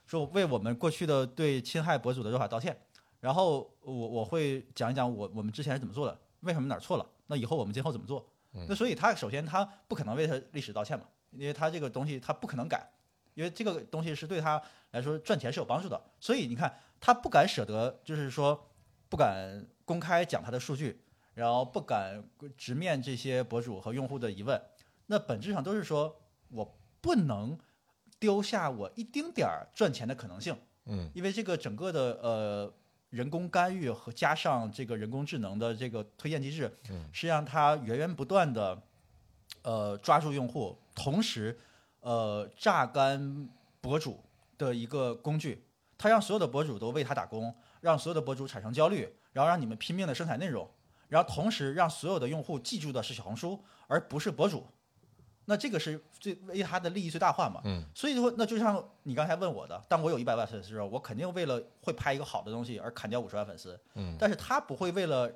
[0.06, 2.76] 说为我们过去的对侵害博主的做法道歉，
[3.20, 8.26] 然后我我会讲一讲我我们之前是怎么做的，为什么哪儿错了，那以后我们今后怎么做？
[8.68, 12.88] 那所以他首先他不可能为他历史道歉嘛，因为他这个东西他不可能改，
[13.34, 18.68] 因为这个东西是对他来说赚钱是有帮助的，所以你看他不敢舍得，就是说
[19.10, 20.98] 不敢公开讲他的数据，
[21.34, 22.24] 然后不敢
[22.56, 24.58] 直面这些博主和用户的疑问，
[25.06, 26.16] 那本质上都是说
[26.48, 27.58] 我不能
[28.18, 32.72] 丢下我一丁点儿赚钱的可能性，嗯因为这个整个的呃
[33.10, 36.74] 人工干预和加上这个人工智能的这个推荐机制，
[37.12, 38.82] 是让它源源不断的
[39.62, 41.58] 呃抓住用户，同时
[42.00, 43.48] 呃榨干
[43.80, 44.22] 博主
[44.58, 45.62] 的一个工具。
[45.98, 50.68] 它让所有的博主都为它打工，让所有的博主产生焦虑，然后让你们拼命的生产内容，
[51.08, 54.66] 然后同时让所有的用户记住的是小红书，而不是博主。
[55.46, 57.60] 那这个是最为他的利益最大化嘛？
[57.64, 63.80] 嗯，所以说，那就像你刚才问我的，当我有一百万粉丝的时候，我肯定为了会拍一个好的东西而砍掉五十万粉丝。
[63.94, 65.32] 嗯，但是他不会为了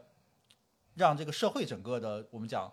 [0.95, 2.71] 让这个社会整个的我们讲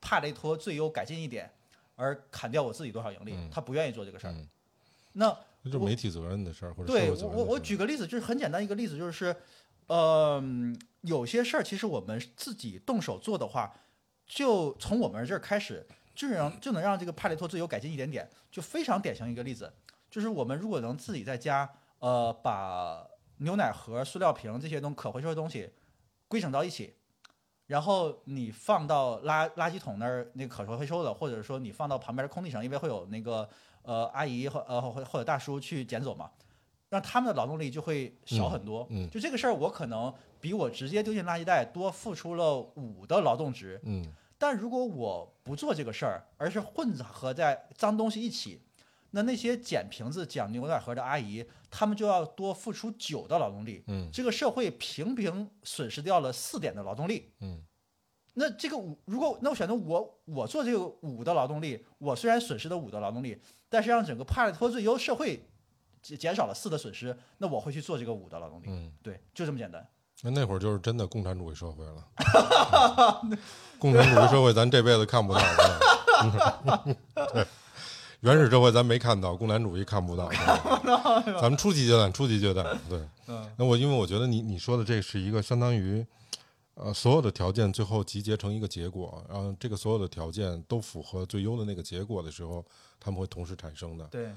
[0.00, 1.50] 帕累托最优改进一点
[1.96, 4.32] 而砍掉我自己多少盈利，嗯他不愿意做这个事儿。
[4.32, 4.48] 嗯
[5.16, 5.30] 那
[5.62, 9.34] 就是媒体责任的事儿，或者对我我我举个例子，就是很简单一个例子，就是，
[9.86, 10.42] 呃，
[11.02, 13.72] 有些事儿其实我们自己动手做的话，
[14.26, 19.72] 就从我们这儿开始，就能就能让这个帕累托自由改进一点点，就非常典型一个例子，
[20.10, 23.06] 就是我们如果能自己在家，呃，把
[23.38, 25.70] 牛奶盒、塑料瓶这些东可回收的东西
[26.28, 26.94] 规整到一起。
[27.66, 33.48] 然后你放到垃垃圾桶那儿，那个可回收的，或者说你放到旁边的空地上，因为会有那个
[33.80, 36.30] 呃阿姨或呃或或者大叔去捡走嘛，
[36.90, 38.86] 让他们的劳动力就会小很多。
[38.90, 43.80] 嗯嗯就这个事儿，我可能比我直接丢进垃圾袋多付出了五的劳动值。
[43.84, 44.06] 嗯
[44.46, 48.60] 但如果我不做这个事儿，而是混合在脏东西一起，
[49.12, 53.82] 那那些捡瓶子、捡牛奶盒的阿姨，他们就要多付出九的劳动力。
[53.86, 57.32] 嗯这个社会平平损失掉了四点的劳动力。
[57.40, 57.64] 嗯
[58.34, 65.48] 那这个五，如果那我选择我我做这个五的劳动力，我虽然损失了五的劳动力，但是让整个帕累托最优社会
[66.02, 68.66] 减减少了四的损失，那我会去做这个五的劳动力。
[68.68, 69.88] 嗯，对，就这么简单。
[70.24, 73.28] 那那会儿就是真的共产主义社会了。
[73.78, 75.40] 共产主义社会咱这辈子看不到，
[77.34, 77.46] 对，
[78.20, 80.30] 原始社会咱没看到，共产主义看不到。
[81.40, 82.98] 咱们初级阶段，初级阶段，对。
[83.26, 86.04] 嗯那我因为我觉得你你说的这是一个相当于，
[86.74, 92.64] 呃，所有的条件最后集结成一个结果，然后这个所有的条件都符合最优的那个结果的时候，
[92.98, 94.06] 他们会同时产生的。
[94.06, 94.30] 对，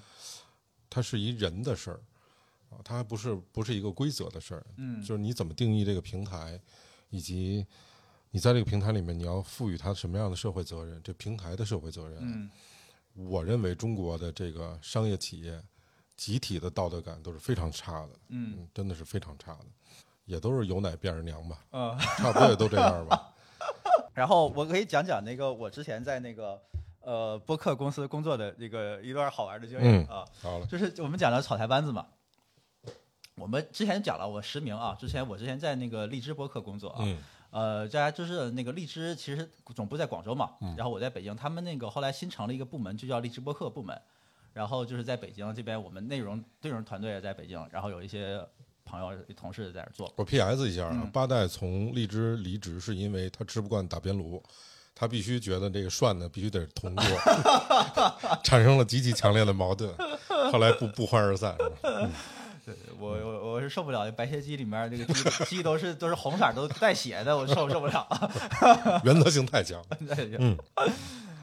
[0.90, 2.00] 它是一人的事儿
[2.70, 4.66] 啊，它还不是不是一个规则的事儿。
[4.78, 6.60] 嗯就是你怎么定义这个平台，
[7.10, 7.66] 以及
[8.32, 12.18] 你在这个平台里面你要赋予它什么样的社会责任，这平台的社会责任。
[12.22, 12.50] 嗯
[13.26, 15.60] 我认为中国的这个商业企业
[16.16, 19.66] 集体的道德感都是非常差的，嗯嗯，真的是非常差的，
[20.26, 21.98] 也都是有奶便是娘吧，嗯。
[21.98, 23.34] 差不多也都这样吧。
[24.14, 26.62] 然后我可以讲讲那个我之前在那个
[27.00, 30.24] 呃播客公司工作的那个一段好玩的经验、嗯啊。
[30.40, 32.06] 好了，就是我们讲了草台班子嘛，
[33.38, 37.18] 我们之前讲了我实名啊，之前我之前在那个荔枝播客工作啊，嗯
[37.52, 44.00] 呃，大家就是那个荔枝其实总部在广州嘛，嗯然后我在北京，他们那个后来新成了一个部门，就叫荔枝播客部门，
[44.54, 48.44] 然后就是在北京这边，我们内容内容团队也在北京，然后有一些
[48.84, 50.70] 朋友同事在那做，我 P.S.
[50.70, 54.44] 一下啊嗯，八代从荔枝离职是因为他吃不惯打边炉，
[54.96, 57.06] 他必须觉得这个涮呢必须得是铜锅，
[58.44, 59.94] 产生了极其强烈的矛盾，
[60.52, 61.56] 后来不不欢而散。
[61.84, 62.12] 嗯
[62.68, 65.24] 对我我我是受不了，白切鸡里面这个鸡
[65.56, 68.06] 鸡都是都是红色儿都带血的，我受受不了。
[69.06, 69.82] 原则性太强。
[70.38, 70.58] 嗯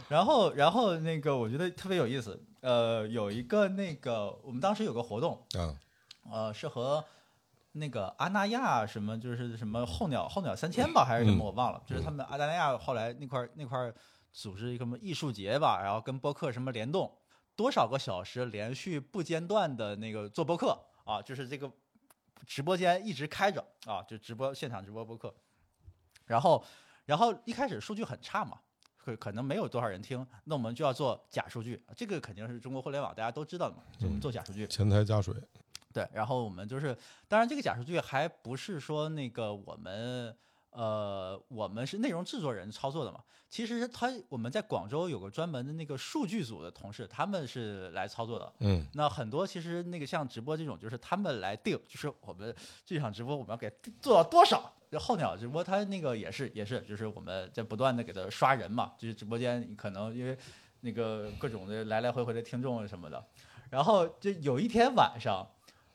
[0.08, 5.74] 然后然后那个我觉得特别有意思，呃，有一个那个我们当时有个活动，啊，
[6.30, 7.02] 呃，是和
[7.72, 13.94] 那个阿那亚什么就是什么候鸟候鸟三千吧，还是什么嗯我忘了，就是他们阿那亚后来那块儿那块儿
[14.30, 17.10] 组织一个什么艺术节吧，然后跟播客什么联动，
[17.56, 21.71] 多少个小时连续不间断的那个做播客啊，就是这个
[22.47, 25.35] 直播间一直开着啊，就直播现场直播播客，
[26.27, 26.64] 然后
[27.05, 28.59] 然后一开始数据很差嘛。
[28.97, 34.67] 可可能没有多少人听，那我们就要做假数据，这个肯定是中国互联网大家都知道的嘛，就我们做假数据。
[34.67, 35.35] 前台加水。
[35.93, 36.97] 对，然后我们就是，
[37.29, 40.35] 当然这个假数据还不是说那个我们
[40.74, 48.52] 呃我们是内容制作人操作的嘛，其实他我们在广州有个专门的那个数据组的同事，他们是来操作的。
[48.58, 54.72] 嗯那很多其实那个像直播这种，就是他们来定，就是我们这场直播我们要给做到多少。
[54.90, 60.38] 就候鸟直播，它那个也是也是，就是我们在不断的给他刷人嘛，就是直播间可能因为
[60.82, 63.24] 那个各种的来来回回的听众什么的，
[63.70, 65.44] 然后就有一天晚上，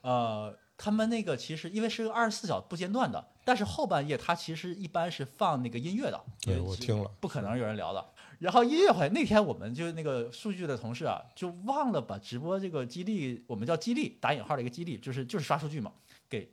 [0.02, 8.14] 呃，他们那个其实因为是个二十四小时不间断的，但是后半夜他其实一般是放那个音乐的，对我听了不可能有人聊的。
[8.40, 15.92] 然后音乐会那天我们就那个数据的同事啊，就忘了把直播这个激励，我们叫激励打引号的一个激励，就是就是刷数据嘛，
[16.30, 16.50] 给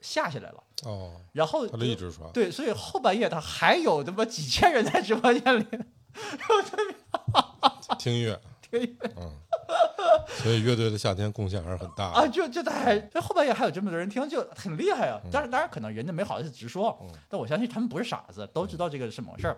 [0.00, 0.64] 下下来了。
[0.82, 2.28] 哦，然后他就一直刷。
[2.32, 5.64] 对，所以后半夜他还有他妈几千人在直播间里，
[8.00, 9.32] 听音乐， 听音乐嗯，
[10.42, 12.28] 所以乐队的夏天贡献还是很大啊，的。
[12.28, 15.20] 就就他还这后半夜还有这么多人听，就很厉害啊。
[15.30, 19.56] 当然，当然可能人家没好意思直说嗯，但我相信他们不是傻子，都知道这个是怎么回事儿。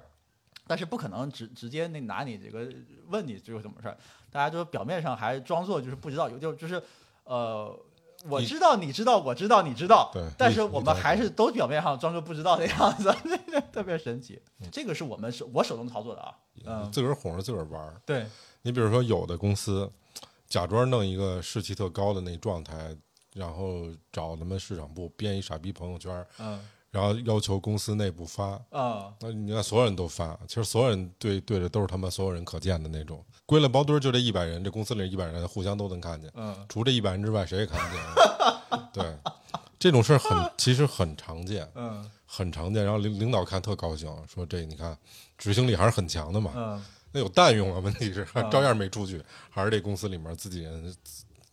[0.67, 2.69] 但是不可能直直接那拿你这个
[3.09, 3.97] 问你这个怎么回事儿，
[4.31, 6.83] 大家都表面上还装作就是不知道，有就就是
[7.25, 7.79] 呃。
[8.29, 13.11] 我知道，你知道，我知道，你知道，对但是我们还是都表面上装作不知道的样子，
[13.73, 14.39] 特别神奇。
[14.61, 16.35] 嗯这个是我们手我手动操作的啊，
[16.67, 17.99] 嗯，自个儿哄着自个儿玩儿。
[18.05, 18.27] 对，
[18.63, 19.91] 你比如说，有的公司
[20.49, 22.97] 假装弄一个士气特高的那状态，
[23.35, 28.61] 然后找他们市场部编一傻逼朋友圈，嗯然后要求公司内部发。
[28.71, 38.81] 啊那你看，所有人都发，其实所有人对对着都是他们所有人可见的那种，归了包堆儿就这一百人，这公司里一百人互相都能看见，嗯除这一百人之外谁也看不见。
[38.93, 39.17] 对，
[39.79, 42.83] 这种事儿很其实很常见，嗯很常见。
[42.85, 44.99] 然后领领导看特高兴，说这你看
[45.39, 46.53] 执行力还是很强的嘛。
[46.57, 47.81] 嗯那有蛋用啊？
[47.81, 50.95] 问题是嗯照样没出去，还是这公司里面自己人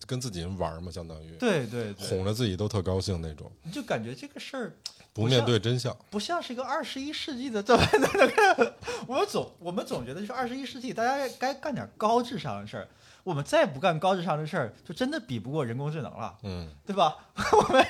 [0.06, 4.74] 跟自己人玩嘛，相当于对对对，哄着自己都特高兴那种，你就感觉这个事儿
[5.14, 5.96] 不面对真相。
[6.10, 8.76] 不像是一个二十一世纪的这么 那个，
[9.08, 12.88] 我们总我们总觉得就是二十一世纪，大家该干点高智商的事儿。
[13.24, 17.14] 我们再不干高智商的事儿，就真的比不过人工智能了，嗯， 对吧？
[17.52, 17.86] 我们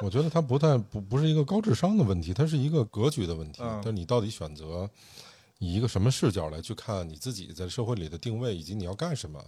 [0.00, 3.60] 我觉得它不太不不是一个高智商的问题，它是一个格局的问题。
[3.62, 4.88] 嗯但你到底选择
[5.62, 9.40] 以一个什么视角来去看你自己在社会里的定位，以及你要干什么，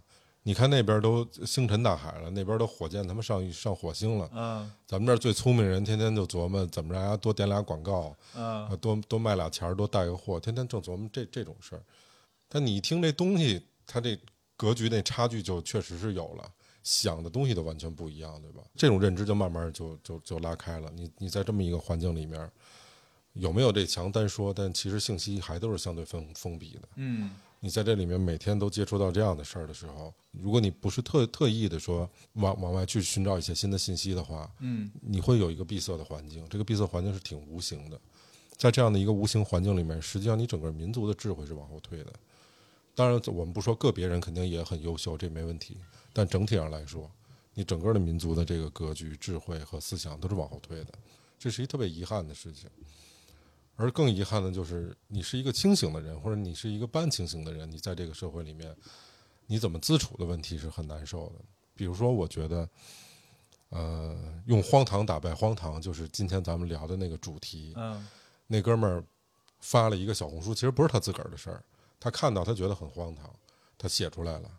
[0.45, 4.31] 你看那边都星辰大海了，那边都火箭他们上上火星了。
[4.33, 11.83] 嗯咱们这儿最聪明人天天就琢磨怎么让大家多点俩广告，嗯啊，多多卖俩钱儿，多带个货，天天正琢磨这这种事儿。
[12.49, 14.17] 但你一听这东西，它这
[14.57, 16.49] 格局那差距就确实是有了，
[16.85, 18.63] 想的东西都完全不一样，对吧？
[18.77, 20.89] 这种认知就慢慢就就就拉开了。
[20.95, 22.49] 你你在这么一个环境里面，
[23.35, 24.53] 有没有这墙单说？
[24.53, 26.89] 但其实信息还都是相对封封闭的。
[26.97, 37.99] 嗯你在这里面每天都接触到这样的事儿的时候，如果你不是特特意的说往往外去寻找一些新的信息的话，嗯你会有一个闭塞的环境，这个闭塞环境是挺无形的，
[38.59, 42.13] 在这样的一个无形环境里面，实际上你整个民族的智慧是往后退的。
[42.95, 45.79] 当然，我们不说个别人肯定也很优秀，这没问题，
[46.13, 47.11] 但整体上来说，
[47.55, 50.93] 你整个的民族的这个格局、智慧和思想都是往后退的，
[51.39, 52.69] 这是一特别遗憾的事情。
[53.77, 58.75] 而更遗憾的就是，你是一个清醒的人，或者你是一个半清醒的人，你在这个社会里面，
[59.47, 61.45] 你怎么自处的问题是很难受的。
[61.75, 62.69] 比如说，我觉得，
[63.71, 67.73] 呃，用荒唐打败荒唐，就是今天咱们聊的那个主题。
[67.77, 68.07] 嗯
[68.47, 69.03] 那哥们儿
[69.61, 71.65] 发了一个小红书，其实不是他自个儿的事儿，
[71.99, 73.35] 他看到他觉得很荒唐，
[73.79, 74.51] 他写出来了，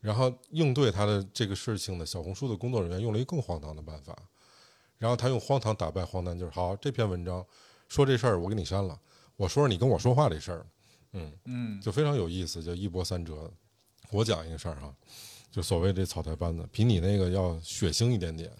[0.00, 4.16] 然后应对他的这个事情的小红书的工作人员用了一个更荒唐的办法，
[4.96, 7.44] 然后他用荒唐打败荒唐，就是好这篇文章
[7.88, 8.98] 说这事儿我给你删了，
[9.36, 10.66] 我说说你跟我说话这事儿，
[11.12, 13.50] 嗯，嗯就非常有意思，就一波三折。
[14.10, 14.94] 我讲一个事儿哈，
[15.50, 18.50] 就所谓这草台班子，比你那个要血腥一点点，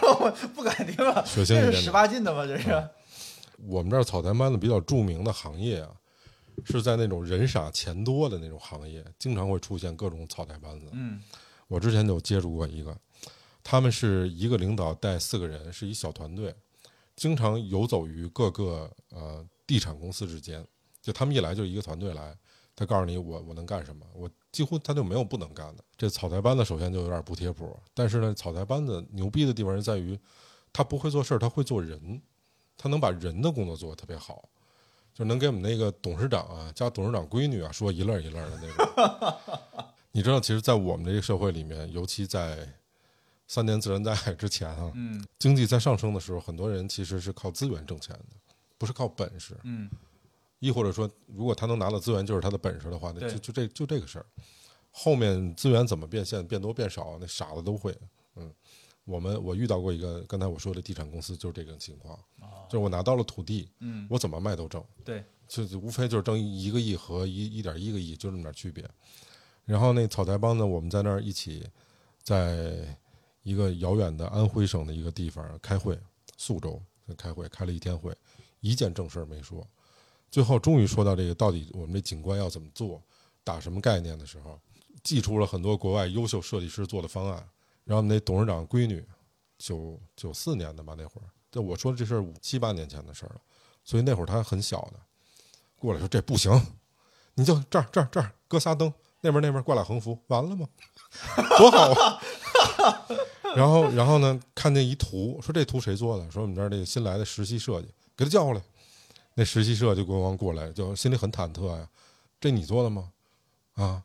[0.54, 2.46] 不敢听了，血腥一点点十八禁的吗？
[2.46, 2.88] 这是
[3.66, 5.90] 我们这儿草台班子比较著名的行业啊，
[6.64, 10.86] 是在那种人傻钱多的那种行业，经常会出现各种草台班子。
[10.92, 11.20] 嗯
[11.66, 12.96] 我之前就接触过一个，
[13.62, 16.54] 他们是一个领导带四个人，是一小团队，
[17.18, 20.66] 经常游走于各个呃地产公司之间。
[21.02, 22.36] 就他们一来就一个团队来，
[22.76, 25.82] 他告诉你我我能干什么，我几乎他就没有不能干的。
[25.96, 30.18] 这草台班子首先就有点不贴谱，但是呢，草台班子牛逼的地方是在于，
[30.72, 32.20] 他不会做事儿，他会做人，
[32.76, 34.48] 他能把人的工作做得特别好。
[35.14, 39.88] 就能给我们那个董事长啊，加董事长闺女啊，说一愣一愣的那种。
[40.12, 42.68] 你知道，其实，在我们这个社会里面，尤其在
[43.48, 48.36] 三年自然灾害之前啊，嗯经济在上升的时候，很多人其实是靠资源挣钱的，
[48.78, 49.58] 不是靠本事。
[49.64, 49.90] 嗯
[50.60, 54.26] 亦或者说，如果他能拿到资源就是他的本事的话，那就就这就这个事儿。
[54.90, 57.96] 后面资源怎么变现，变多变少，那傻子都会。
[58.34, 58.52] 嗯，
[59.04, 62.18] 我们我遇到过一个刚才我说的地产公司，就是这种情况，
[62.68, 64.84] 就是我拿到了土地，嗯，我怎么卖都挣。
[65.04, 68.84] 对，就就无非就是挣一个亿和一一点一个亿，就这么点区别。
[69.64, 71.64] 然后那草台帮呢，我们在那儿一起，
[72.20, 72.98] 在
[73.48, 75.98] 一个遥远的安徽省的一个地方开会，
[76.36, 76.78] 宿州
[77.16, 78.14] 开会，开了一天会，
[78.60, 79.66] 一件正事儿没说。
[80.30, 83.02] 最后终于说到这个，到底我们这景观要怎么做，
[83.42, 84.60] 打什么概念的时候，
[85.02, 87.48] 寄出了很多国外优秀设计师做的方案。
[87.84, 89.02] 然后那董事长闺女，
[89.56, 93.40] 九九四年的吧，那会儿，这我说的这事儿五七八年前的事儿了，
[93.82, 95.00] 所以那会儿他很小的，
[95.78, 96.52] 过来说这不行，
[97.32, 100.68] 你就这儿这儿这儿搁仨灯，那边那边挂俩横幅，完了吗？
[101.56, 102.20] 多好啊！
[103.56, 106.30] 然后然后呢，看见一图，说这图谁做的？
[106.30, 108.60] 说我们这儿这个新来的实习设计，给他叫过来。
[109.34, 111.88] 那实习设就咣咣过来，就心里很忐忑呀、
[112.40, 113.12] 这你做的吗？
[113.74, 114.02] 啊，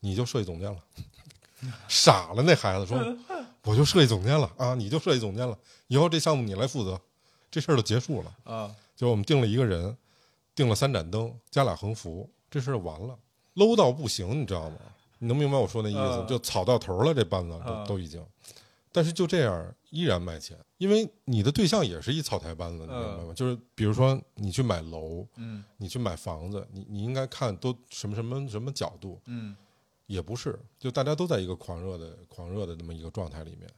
[0.00, 0.78] 你就设计总监了，
[1.88, 2.98] 傻了那孩子说，
[3.62, 5.56] 我就设计总监了啊，你就设计总监了，
[5.86, 7.00] 以后这项目你来负责，
[7.50, 8.36] 这事儿就结束了。
[8.44, 9.96] 啊就我们定了一个人，
[10.54, 13.18] 定了三盏灯，加俩横幅，这事儿完了
[13.54, 14.76] ，low 到不行，你知道吗？
[15.18, 15.98] 你能明白我说那意思？
[15.98, 18.24] 嗯就草到头了，这班子嗯都都已经，
[18.92, 23.32] 但是就这样依然卖钱，因为你的对象也是一草台班子，你明白吗？
[23.34, 25.64] 就是比如说你去买楼，嗯。
[25.76, 29.56] 你去买房子，你你应该看都什么什么什么角度，嗯。
[30.06, 33.68] 也不是，就大家都在一个狂热的狂热的那么一个状态里面。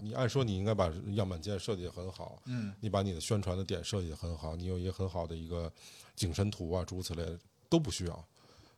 [0.00, 2.72] 你按说你应该把样板间设计得很好，嗯。
[2.78, 5.68] 你把你的宣传的点设计得很好，你有一个很好的一个
[6.14, 7.36] 景深图啊，诸如此类的
[7.68, 8.14] 都不需要。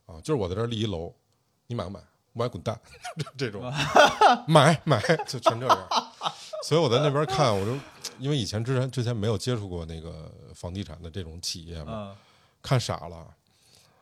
[0.07, 0.19] 啊。
[0.23, 1.13] 就是我在这立一楼，
[1.73, 2.01] 你买不买？
[2.35, 2.79] 不买滚蛋，
[3.37, 3.63] 这种
[4.47, 5.89] 买买就全这样。
[6.65, 7.75] 所以我在那边看，我就
[8.19, 12.17] 因为以前之前之前没有接触过那个房地产的这种企业嘛，啊
[12.61, 13.27] 看傻了。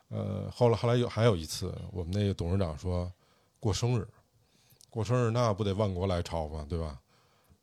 [0.09, 3.09] 呃，后来后来有还有一次，我们那个董事长说
[3.59, 4.05] 过生日，
[4.89, 6.65] 过生日那不得万国来朝嘛？
[6.69, 6.99] 对吧？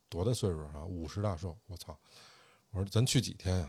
[0.08, 0.84] 多大岁数啊？
[0.86, 1.94] 五十大寿，我操！
[2.70, 3.68] 我说咱去几天呀、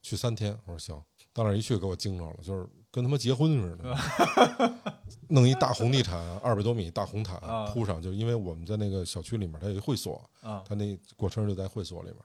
[0.00, 0.56] 去三天。
[0.64, 1.02] 我说行。
[1.32, 3.98] 到那儿一去，给我惊着了，就是跟他妈结婚似的，
[5.28, 7.66] 弄一大红地毯，二百多米大红毯啊。
[7.72, 10.62] 铺上，就是因为我们在那个小区里面，它有一会所，啊。
[10.64, 12.18] 他那过生日就在会所里面，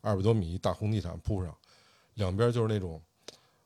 [0.00, 1.56] 二百多米一大红地毯铺上，
[2.14, 3.00] 两边就是那种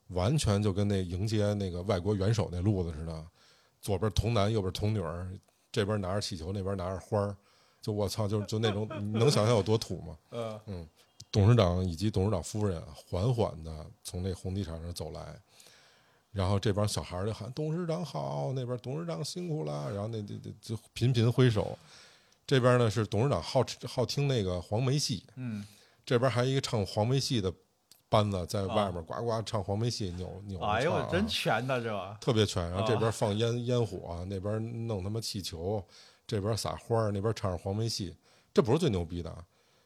[0.09, 3.25] 完全就跟那迎接那个外国元首那路子似的，
[3.81, 5.27] 左边童男，右边童女儿，
[5.71, 7.35] 这边拿着气球，那边拿着花儿，
[7.81, 10.15] 就我操，就就那种，你能想象有多土吗？
[10.67, 10.87] 嗯。
[11.31, 15.39] 董事长以及董事长夫人缓缓的从那红地毯上走来，
[16.31, 21.77] 然后这帮小孩就喊“董事长好”，那边“董事长辛苦了”，然后那那那就频频挥手。
[22.47, 25.65] 这边呢是董事长好好听那个黄梅戏，嗯
[26.05, 27.53] 这边还有一个唱黄梅戏的
[28.09, 32.17] 班子在外面呱呱唱黄梅戏，扭扭哎呦，真全呐，这？
[32.19, 32.69] 特别全。
[32.71, 35.85] 然后这边放烟烟火，那边弄他妈气球，
[36.27, 38.13] 这边撒花，那边唱着黄梅戏。
[38.53, 39.33] 这不是最牛逼的，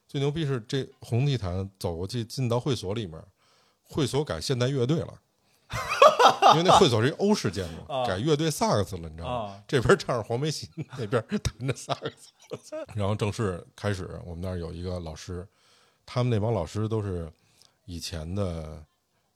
[0.07, 3.21] 最牛逼是这红地毯走过去进到会所里面，
[3.83, 5.21] 会所改现代乐队了，
[6.53, 9.51] 因为那会所是一欧式建筑，啊改乐队萨克斯了，你知道吗？
[9.51, 12.75] 啊这边唱着黄梅戏， 那边弹着萨克斯。
[12.95, 15.47] 然后正式开始，我们那儿有一个老师，
[16.05, 17.31] 他们那帮老师都是
[17.85, 18.83] 以前的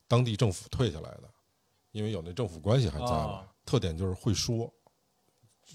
[0.08, 1.24] 当地政府退下来的，
[1.92, 3.24] 因为有那政府关系还在嘛。
[3.26, 4.68] 哦特点就是会说，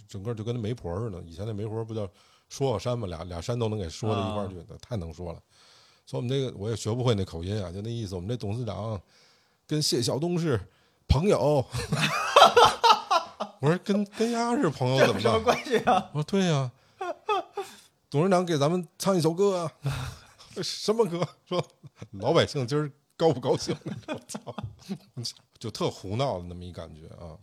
[0.08, 1.22] 整个就跟那媒婆似的。
[1.22, 2.10] 以前那媒婆不叫
[2.48, 5.40] 说好山嘛，俩俩山都能给说到一块儿去，太能说了。
[6.04, 8.16] 所以我们那个我也学不会那口音啊，就那意思。
[8.16, 9.00] 我们这董事长
[9.64, 10.60] 跟谢晓东是
[11.08, 11.64] 朋友。
[13.60, 15.22] 我说跟跟丫是朋友怎么办？
[15.22, 16.10] 什么关系啊？
[16.12, 16.70] 我说对呀、
[18.10, 19.72] 董事长给咱们唱一首歌啊，
[20.62, 21.26] 什么歌？
[21.48, 21.64] 说
[22.12, 23.74] 老百姓今儿高不高兴？
[24.08, 24.38] 我操，
[25.58, 27.38] 就特胡闹的那么一感觉啊。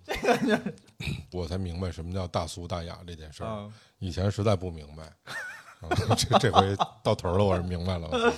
[1.32, 5.04] 我才明白什么叫大俗大雅这件事儿，嗯以前实在不明白。
[5.82, 8.32] 啊、这这回到头了，我是明白了。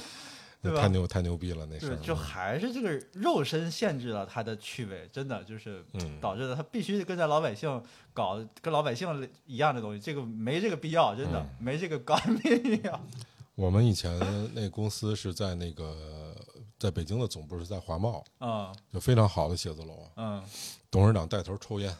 [0.71, 7.83] 太牛太牛逼了，那事就还是这个肉身限制了他的趣味，真的就是嗯导致了他必须跟着老百姓
[8.13, 12.99] 搞跟老百姓一样的东西，这个没这个必要，真的、嗯没这个高必要。
[13.55, 14.17] 我们以前
[14.53, 16.33] 那公司是在那个
[16.79, 20.07] 在北京的总部是在华贸，嗯就非常好的写字楼。
[20.15, 20.41] 嗯
[20.89, 21.95] 董事长带头抽烟，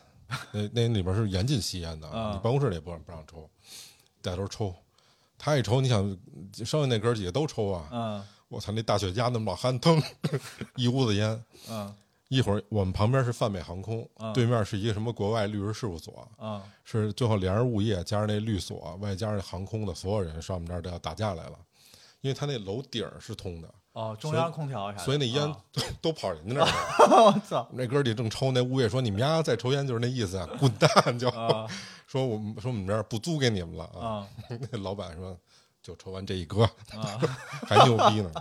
[0.52, 3.50] 那那里边是严禁吸烟的，啊你办公室里也不让不让抽，
[4.22, 4.74] 带头抽。
[5.36, 6.02] 他一抽，你想
[6.64, 7.90] 剩下那哥几个都抽啊！
[7.92, 10.02] 嗯我操，那大雪茄那么老憨，腾
[10.78, 11.44] 一屋子烟。
[11.70, 11.94] 嗯
[12.30, 21.60] 一会儿我们旁边是泛美航空，啊对面是一个什么国外律师事务所，嗯是最后连着物业加上那律所，外加上航空的所有人上我们这儿都要打架来了，
[22.22, 25.56] 因为他那楼顶儿是通的，哦，中央空调啥的，所以那烟啊
[26.02, 27.26] 都跑人家那儿了。
[27.38, 31.20] 我操那哥儿几正抽，那物业说你们家再抽烟就是那意思啊，滚蛋！
[31.20, 31.68] 就、啊
[32.08, 34.08] 说我们说我们这儿不租给你们了啊。
[34.08, 34.28] 啊
[34.72, 35.38] 那老板说
[35.84, 37.20] 就抽完这一哥，啊
[37.68, 38.32] 还牛逼呢。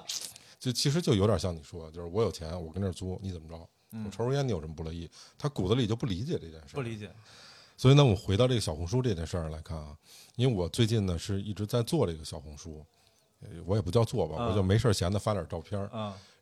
[0.59, 3.68] 就其实就有点像你说，就是我有钱，我跟这儿租，你怎么着？
[3.95, 5.11] 嗯我抽根烟，你有什么不乐意？
[5.36, 6.74] 他骨子里就不理解这件事。
[6.74, 7.11] 不理解
[7.76, 9.95] 所以呢，我回到这个小红书这件事儿来看啊，
[10.36, 12.82] 因为我最近呢是一直在做这个小红书，
[13.40, 15.78] 呃我也不叫做吧，嗯我就没事闲的发点照片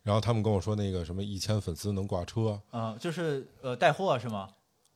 [0.03, 4.49] 然后他们跟我说那个什么一千粉丝能挂车，嗯，就是呃带货是吗？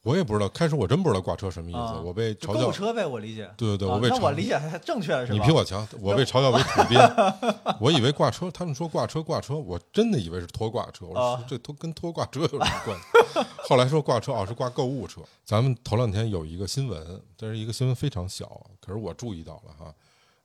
[0.05, 2.61] 我也不知道，开始我真不知道挂车什么意思，啊我被嘲笑。
[2.61, 3.51] 购物车呗，我理解。
[3.57, 5.39] 对对对，啊我被嘲那我理解还正确了是吧？
[5.39, 7.01] 你比我强，我被嘲笑为土鳖，
[7.81, 12.97] 我以为挂车，他们说挂车挂车，我真的以为是拖挂车，我说啊这拖跟拖挂车有什么关
[13.33, 13.41] 系？
[13.67, 15.23] 后来说挂车哦是挂购物车。
[15.45, 19.95] 咱们头两天有一个新闻，但是一个新闻非常小，可是我注意到了哈，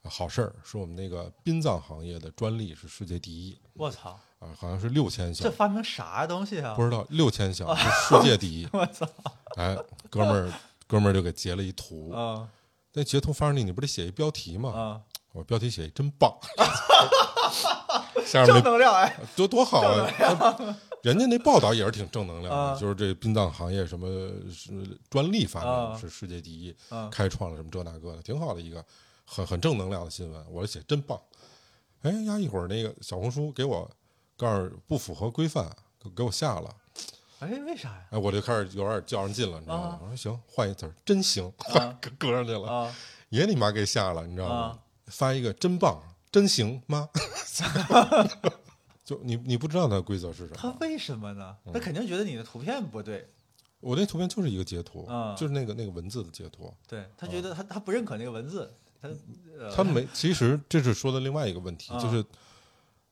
[0.10, 6.84] 好事儿，是我们那个殡葬行业的专利是世界第一我操，啊，好像是六千这，发明啥东西啊不？
[6.84, 8.68] 知道六千项是世界第一。
[8.74, 9.08] 我操
[9.58, 9.78] 哎，
[10.10, 10.52] 哥们儿
[10.88, 12.48] 哥们儿就给截了一图，啊
[12.94, 14.72] 那截图发上去你不得写一标题吗？
[14.72, 15.02] 啊！
[15.32, 16.36] 我标题写一真棒，
[18.26, 20.10] 下面正那能量哎，多多好啊！
[21.04, 24.08] 人家那报道也是挺正能量啊的，就是这殡葬行业什么
[24.52, 24.72] 是
[25.08, 28.84] 专利发啊明是世界第一，啊开创了什么这那个的，挺好的一个
[29.24, 30.44] 很很正能量的新闻。
[30.50, 31.22] 我写真棒，
[32.02, 33.90] 哎呀，一会儿那个小红书给我
[34.40, 35.70] 告诉不符合规范，
[36.16, 36.74] 给我下了，
[37.40, 38.06] 哎，为啥呀？
[38.12, 40.00] 哎，我就开始有点较上劲了，你知道吗？
[40.02, 42.96] 我说行，换一词儿，真行，啊搁上去了，
[43.28, 44.80] 也你妈给下了，你知道吗？
[45.08, 47.10] 发一个真棒，真行吗？
[49.04, 50.56] 就你你不知道它规则是什么？
[50.56, 51.58] 他为什么呢？
[51.74, 53.28] 他肯定觉得你的图片不对，
[53.82, 56.74] 我那图片就是一个截图，就是那个那个文字的截图。
[56.88, 58.72] 对他觉得他他不认可那个文字，
[59.02, 59.10] 他
[59.76, 62.24] 他没，其实这是说的另外一个问题，就是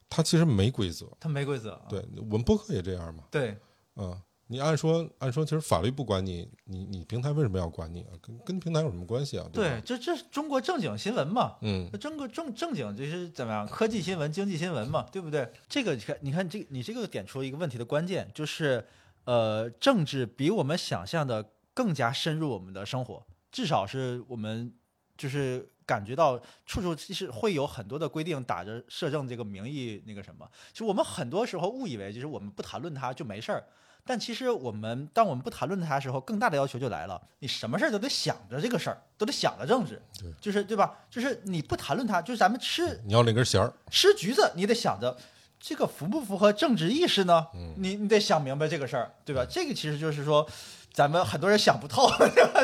[0.10, 1.08] 他其实没规则。
[1.20, 3.58] 他没规则啊，对我们播客也这样嘛，对
[3.96, 8.16] 嗯，你按说按说，其实法律不管你，你你平台为什么要管你啊？
[8.22, 9.46] 跟跟平台有什么关系啊？
[9.52, 9.82] 对吧，？
[9.86, 13.68] 这这是中国正经新闻嘛，嗯那正个正正经就是怎么样？
[13.68, 15.52] 科技新闻、经济新闻嘛，对不对？
[15.68, 18.86] 这个你看，你看这你这个点出了一个问题的关键，就是
[19.26, 24.74] 呃，政治比我们想象的更加深入我们的生活，至少是我们
[25.18, 33.64] 就是感觉到处处其实会有很多的规定打着摄政这个名义那个什么，其实我们很多时候误以为就是我们不谈论它就没事儿。
[34.10, 40.98] 但其实我们当我们不谈论它的时候，更大的要求就来了，你什么事儿都得想着这个事儿，都得想着政治，对就是对吧？
[41.10, 45.18] 就是你不谈论它，就是咱们吃你要那根弦儿，吃橘子，你得想着
[45.60, 47.48] 这个符不符合政治意识呢？
[47.78, 49.46] 你你得想明白这个事儿，对吧？
[49.50, 50.48] 这个其实就是说，
[50.94, 52.10] 咱们很多人想不透。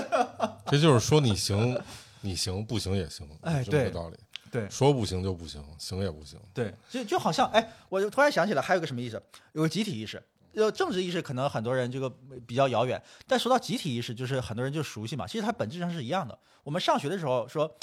[0.67, 1.77] 这就是说你行，
[2.23, 4.17] 你行不行也行，哎对道理。
[4.49, 6.39] 对说不行就不行，行也不行。
[6.53, 9.21] 对，就就好像哎，我就突然想起来，还有个什么意思？
[9.53, 10.21] 有个集体意识。
[10.53, 12.07] 呃，政治意识可能很多人这个
[12.45, 15.25] 比较遥远，但说到集体意识，就是很多人就熟悉嘛。
[15.25, 16.37] 其实它本质上是一样的。
[16.63, 17.75] 我们上学的时候说，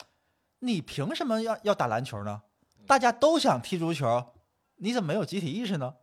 [0.61, 2.41] 你凭什么要要打篮球呢？
[2.87, 4.25] 大家都想踢足球，
[4.77, 5.95] 你怎么没有集体意识呢？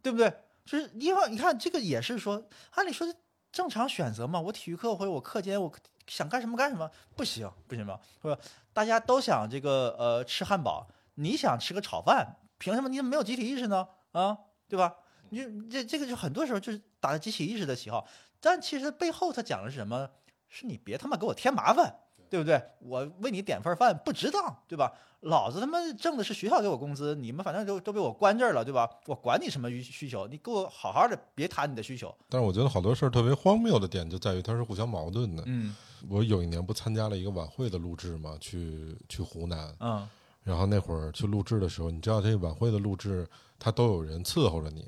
[0.00, 0.32] 对不对？
[0.64, 3.12] 就是因为你看这个也是说，按理说
[3.50, 4.40] 正常选择嘛。
[4.40, 5.72] 我体育课或者我课间我
[6.06, 8.00] 想干什么干什么，不行不行吧？
[8.22, 8.36] 是？
[8.72, 13.88] 大家都想这个呃吃汉堡，你想吃个炒饭，凭什么你怎么没有集体意识呢？
[14.12, 14.36] 啊，
[14.68, 14.94] 对吧？
[15.30, 18.06] 你这这个就很多时候就是打着集体意识的旗号，
[18.40, 20.08] 但其实背后他讲的是什么？
[20.48, 21.98] 是你别他妈给我添麻烦，
[22.28, 22.60] 对不对？
[22.80, 24.92] 我为你点份饭不值当，对吧？
[25.20, 28.88] 老子他妈挣的是学校给我工资，你们反正都都被我关这儿了，对吧？
[29.06, 32.14] 我管你什么需需求，你给我好好的，别谈你的需求。
[32.28, 35.42] 但是我觉得好多事儿特别荒谬的点就在于它是互相矛盾的。
[35.46, 35.74] 嗯
[36.10, 40.06] 我有一年不参加了一个晚会的录制嘛，去去湖南，嗯
[40.44, 43.26] 然后那会儿去录制的时候，你知道这个晚会的录制，
[43.58, 44.86] 他都有人伺候着你，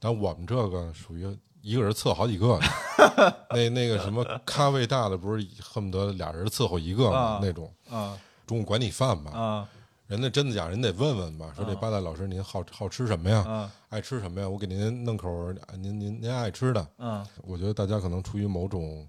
[0.00, 1.24] 但我们这个属于
[1.66, 2.66] 一个人伺候好几个呢。
[3.50, 7.18] 那那个什么咖位大的，不是恨不得俩人伺候一个吗？
[7.18, 9.66] 啊那种啊中午管你饭吧，嗯
[10.06, 13.44] 人家真的假，人得问问吧，说这嗯八大老师您好好吃什么呀？
[13.48, 14.48] 嗯爱吃什么呀？
[14.48, 16.88] 我给您弄口您您您爱吃的。
[16.98, 19.08] 嗯我觉得大家可能出于某种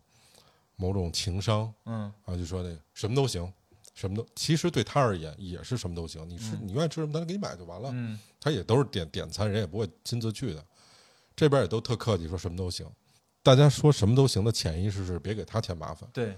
[0.75, 3.53] 某种情商嗯啊，就说那个什么都行，
[3.93, 6.27] 什么都其实对他而言也是什么都行。
[6.27, 7.91] 你吃你愿意吃什么，他给你买就完了。
[7.93, 10.63] 嗯他也都是点点餐，人也不会亲自去的。
[11.37, 12.85] 这边也都特客气，说什么都行。
[13.43, 16.09] 大家说什么都行的潜意识是别给他添麻烦。
[16.11, 16.35] 对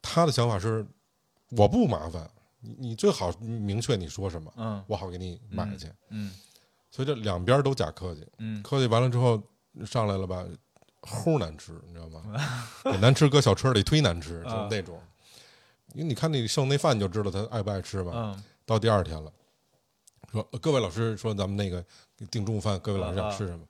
[0.00, 0.86] 他的想法是
[1.50, 5.90] 我不麻烦，你你最好明确你说什么，嗯我好给你买去。
[6.08, 6.32] 嗯
[6.90, 9.42] 所以这两边都假客气，嗯客气完了之后
[9.84, 10.44] 上来了吧，
[11.02, 12.22] 齁难吃，你知道吗？
[12.84, 14.98] 给难吃搁小车里忒难吃，就是那种。
[15.92, 18.12] 因为你看那剩那饭，你就知道他爱不爱吃吧。
[18.14, 19.30] 嗯到第二天了，
[20.32, 21.84] 说呃各位老师说咱们那个
[22.30, 23.66] 订中午饭，各位老师想吃什么？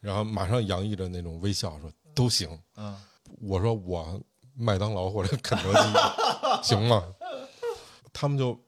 [0.00, 2.48] 然后马上洋溢着那种微笑说都行。
[2.76, 2.96] 嗯
[3.40, 4.20] 我说我
[4.54, 5.88] 麦当劳或者肯德基
[6.62, 7.04] 行吗？
[8.12, 8.58] 他们就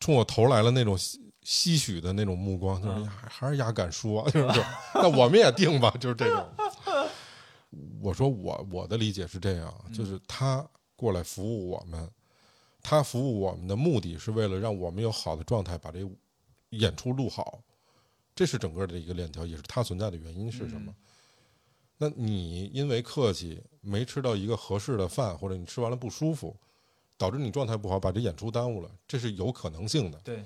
[0.00, 6.44] 冲我投来了那种唏唏嘘的那种目光，就是嗯呀还还是丫敢说， 就是那我们也定吧， 就是这种。
[8.00, 12.10] 我说我我的理解是这样，就是他过来服务我们，
[12.82, 16.00] 他服务我们的目的是为了让我们有好的状态，把这
[16.70, 17.60] 演出录好，
[18.34, 20.94] 这是整个的一个链条，也是它存在的原因是什么？
[21.98, 26.56] 那你因为客气没吃到一个合适的饭，或者你吃完了不舒服，
[27.16, 30.18] 导致你状态不好，把这演出耽误了，这是有可能性的。
[30.24, 30.44] 对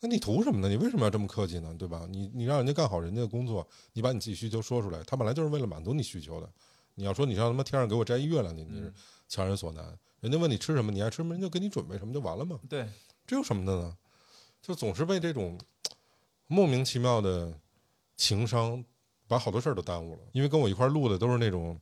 [0.00, 0.68] 那你图什么呢？
[0.68, 1.74] 你为什么要这么客气呢？
[1.76, 2.06] 对吧？
[2.08, 6.48] 你你让人家干好人家的工作，你把你自己需求说出来，他本来就是为了满足你需求的。
[6.94, 8.92] 你要说你让他妈天上给我摘一月亮，你你是
[9.26, 9.98] 强人所难。
[10.20, 12.60] 人家问你吃什么，你爱吃什么，人就给你准备什么就完了嘛。
[12.68, 12.88] 对
[13.26, 13.96] 这有什么的呢？
[14.62, 15.58] 就总是被这种
[16.48, 17.54] 莫名其妙的
[18.16, 18.84] 情商
[19.28, 20.20] 把好多事儿都耽误了。
[20.32, 21.78] 因为跟我一块儿录的都是那种，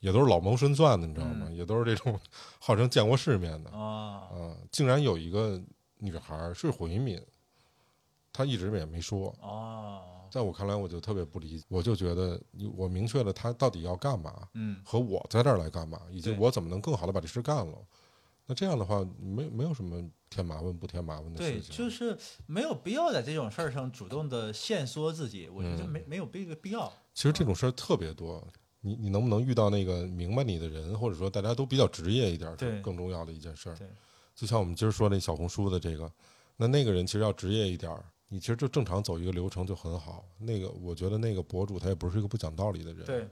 [0.00, 1.48] 也都是老谋深算的，你知道吗？
[1.50, 2.20] 也都是这种
[2.58, 4.56] 号称见过世面的啊啊。
[4.70, 5.58] 竟然有一个
[5.96, 7.18] 女孩是回民，
[8.32, 9.34] 她一直也没说。
[9.40, 12.38] 哦在我看来，我就特别不理解，我就觉得
[12.76, 17.78] 我明确了她到底要干嘛，嗯和我在这儿来干嘛，以及我怎么能更好的把这事干了。
[18.48, 21.76] 那这样的话，没没有什么添麻烦不添麻烦的，事情。
[21.76, 26.90] 就是没有必要在这种事儿上主动的限缩自己，我觉得嗯没没有这个必要。
[27.12, 28.42] 其实这种事儿特别多，
[28.80, 33.86] 你你能不能遇到那个明白你的人，或者说大家都比较职业一点，对是更重要的一件事儿对。
[34.34, 36.10] 就像我们今儿说那小红书的这个，
[36.56, 40.24] 那那个人其实要职业一点儿，你其实就正常走一个流程就很好。
[40.38, 43.28] 那个我觉得那个博主他也不是一个不讲道理的人，对，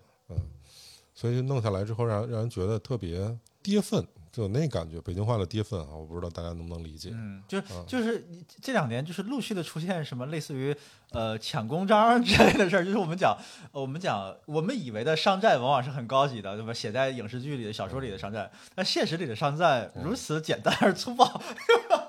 [1.14, 4.06] 所以弄下来之后让让人觉得特别跌份，
[4.36, 5.00] 就有那感觉。
[5.00, 7.08] 北京话的跌份啊，我不知道大家能不能理解。
[7.14, 8.22] 嗯，就是就是
[8.60, 10.76] 这两年就是陆续的出现什么类似于
[11.12, 13.34] 呃抢公章之类的事儿，就是我们讲
[13.72, 16.74] 呃我们讲我们以为的商战往往是很高级的，对吧？
[16.74, 21.40] 写在影视剧里的、小说里的商战，但现实里的商战如此简单而粗暴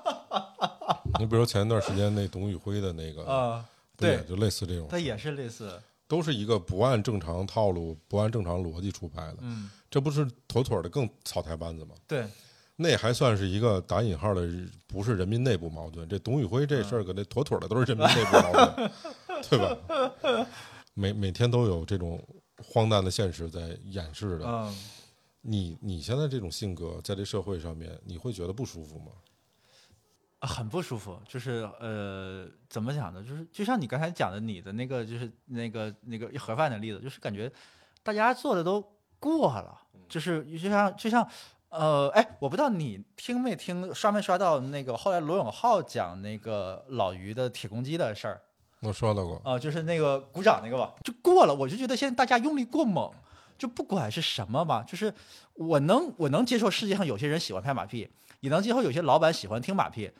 [1.18, 3.64] 你比如前一段时间那董宇辉的那个，啊，
[3.96, 9.38] 对，就类似这种他，也是类似，都是一个不按正常套路、不按正常逻辑出牌的。
[9.40, 11.94] 嗯，这不是妥妥的更草台班子吗？
[12.06, 12.26] 对，
[12.76, 14.48] 那还算是一个打引号的，
[14.86, 16.08] 不是人民内部矛盾。
[16.08, 18.90] 这董宇辉这事儿，搁那妥妥的都是人民内部矛盾，
[19.48, 20.46] 对吧？
[20.94, 22.22] 每每天都有这种
[22.56, 24.44] 荒诞的现实在掩饰着。
[24.46, 24.76] 嗯，
[25.40, 29.12] 你你现在这种性格，在这社会上面，你会觉得不舒服吗？
[30.40, 33.22] 很不舒服，就是呃，怎么讲呢？
[33.24, 37.50] 就是就像你刚才讲的，你的那个就是那个那个盒饭的例子，就是感觉
[38.02, 38.84] 大家做的都
[39.18, 41.28] 过了，就是就像就像
[41.70, 48.40] 呃，哎，我不知道你听没听刷没刷到那个后来罗永浩讲那个老于的铁公鸡的事儿
[48.80, 51.54] 我说到过，啊、就是那个鼓掌那个吧，就过了。
[51.54, 53.10] 我就觉得现在大家用力过猛，
[53.58, 55.12] 就不管是什么吧，就是
[55.54, 58.08] 我能我能接受世界上有些人喜欢拍马屁，
[58.38, 60.12] 也能接受有些老板喜欢听马屁，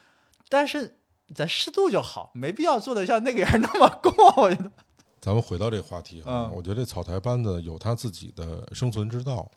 [0.49, 0.99] 但是
[1.33, 4.13] 咱适度就好，没必要做的像那个人那么过。
[4.43, 4.73] 我觉得，
[5.21, 9.51] 咱们回到这个话题哈，嗯我觉得这草台班子有他自己的生存之道。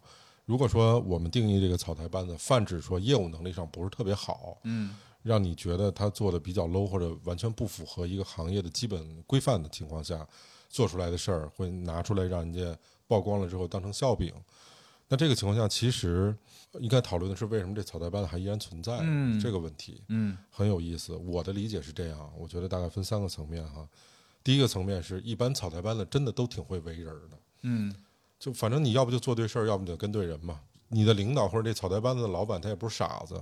[0.46, 10.28] 如果说我们定义这个草台班子，泛指说业务能力上不是特别好，嗯让你觉得他做的比较 low 或者完全不符合一个行业的基本规范的情况下，
[10.68, 12.76] 做出来的事儿会拿出来让人家
[13.08, 14.34] 曝光了之后当成笑柄。
[15.08, 16.36] 那这个情况下，其实
[16.80, 20.02] 应该讨论的是为什么这草台班子还依然存在、嗯这个问题。
[20.08, 21.16] 嗯很有意思。
[21.16, 23.88] 我的理解是这样，我觉得大概分三个层面哈。
[24.44, 27.94] 第一个层面是一般草台班子真的都挺会为人的，嗯
[28.40, 30.60] 就反正你要不就做对事儿，要不就跟对人嘛。
[30.88, 33.40] 你的领导或者这草台班子的老板，他也不是傻子，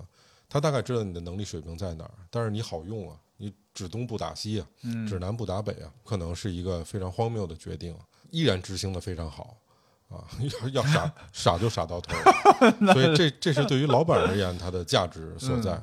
[0.49, 7.95] 他大概知道你的能力水平在哪儿，但是你好用啊，你指东不打西啊，嗯指南不打北啊，可能是一个非常荒谬的决定，
[8.29, 9.57] 依然执行的非常好。
[10.09, 10.25] 啊，
[10.63, 12.15] 要要傻 傻就傻到头，
[12.93, 15.79] 所以这这是对于老板而言他的价值所在。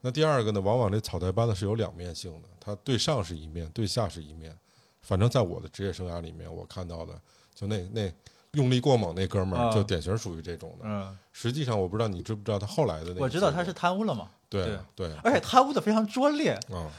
[0.00, 4.56] 那第二个呢，往往这草台班子是有两面性的，它对上是一面，对下是一面。
[5.02, 7.14] 反正在我的职业生涯里面，我看到的
[7.54, 8.12] 就那那
[8.52, 10.84] 用力过猛那哥们儿，啊就典型属于这种的。
[10.84, 16.50] 嗯，实际上，我不知道你知不知道他后来的那个我知道他是贪污了嘛，对对而且贪污的非常拙劣。
[16.70, 16.90] 啊，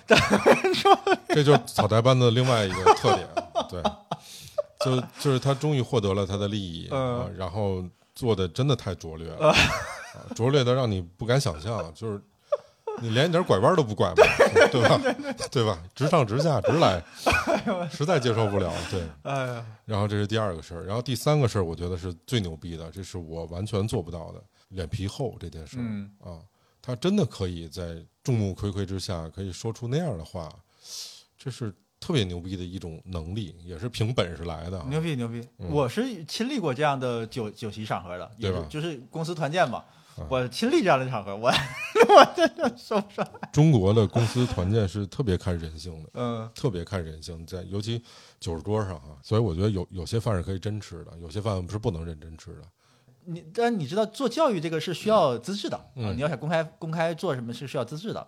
[1.27, 3.27] 这就是草台班子的另外一个特点。
[3.69, 3.83] 对，
[4.83, 6.89] 就就是他终于获得了他的利益
[7.35, 7.83] 然后
[8.15, 9.55] 做的真的太拙劣了，啊
[10.35, 12.21] 拙劣的让你不敢想象，就是
[12.99, 14.15] 你连一点拐弯都不拐嘛，
[14.71, 15.01] 对吧？
[15.51, 15.81] 对吧？
[15.95, 17.01] 直上直下直来，
[17.89, 18.71] 实在接受不了。
[18.89, 26.39] 对，哎呀，然后这是第二个事儿，然后第三个事儿，我觉得是最牛逼的，这是我完全做不到的，脸皮厚这件事儿、嗯啊，
[26.81, 30.49] 他真的可以在众目睽睽之下可以说出那样的话，
[31.37, 34.85] 这是特别牛逼的一种能力，也是凭本事来的啊。
[34.89, 35.47] 牛逼牛逼！
[35.57, 38.31] 我是亲历过这样的酒酒席场合的，
[38.69, 39.85] 就是公司团建嘛啊，
[40.29, 43.27] 我亲历这样的场合， 我我真的受不上。
[43.51, 48.01] 中国的公司团建是特别看人性的，嗯特别看人性，在尤其
[48.39, 52.61] 酒桌上啊，所以我觉得有有些饭是可以真吃的，有些饭是不能认真吃的。
[53.25, 58.27] 你但你知道做教育这个是需要资质的啊、嗯你要想公开公开做什么是需要资质的，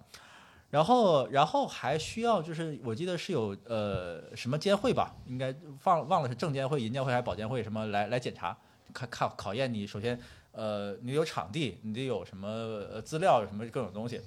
[0.69, 5.53] 然后然后还需要就是我记得是有呃什么监会吧，应该
[5.83, 8.55] 忘忘了是证监会、银监会还是保监会什么来来检查，
[8.93, 10.19] 看看考验你首先
[10.53, 14.21] 呃你有场地，你得有什么呃资料什么各种东西，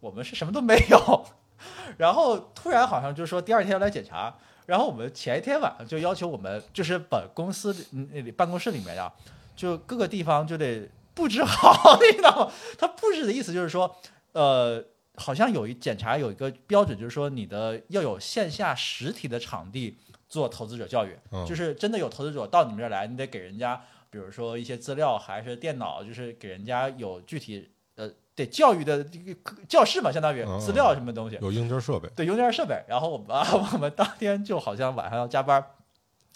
[0.00, 1.24] 我们是什么都没有，
[1.96, 4.36] 然后突然好像就说第二天要来检查。
[4.66, 9.12] 然后我们前一天晚上就要求我们，就是把公司嗯那里办公室里面呀，
[9.56, 12.52] 就各个地方就得布置好， 你知道吗？
[12.78, 13.96] 他布置的意思就是说，
[14.30, 14.84] 呃，
[15.16, 19.98] 好像有一检查有一个标准，就是说你的要有线下实体的场地
[20.28, 29.34] 做投资者教育，嗯就是真的有投资者到你们这儿来，你得给人家，比如说一些资料还是电脑，就是给人家有具体呃得教育的这个
[29.68, 31.38] 教室嘛，相当于嗯资料什么东西。
[31.40, 32.82] 有硬件设备，对，硬件设备。
[32.88, 35.64] 然后我们啊，我们当天就好像晚上要加班，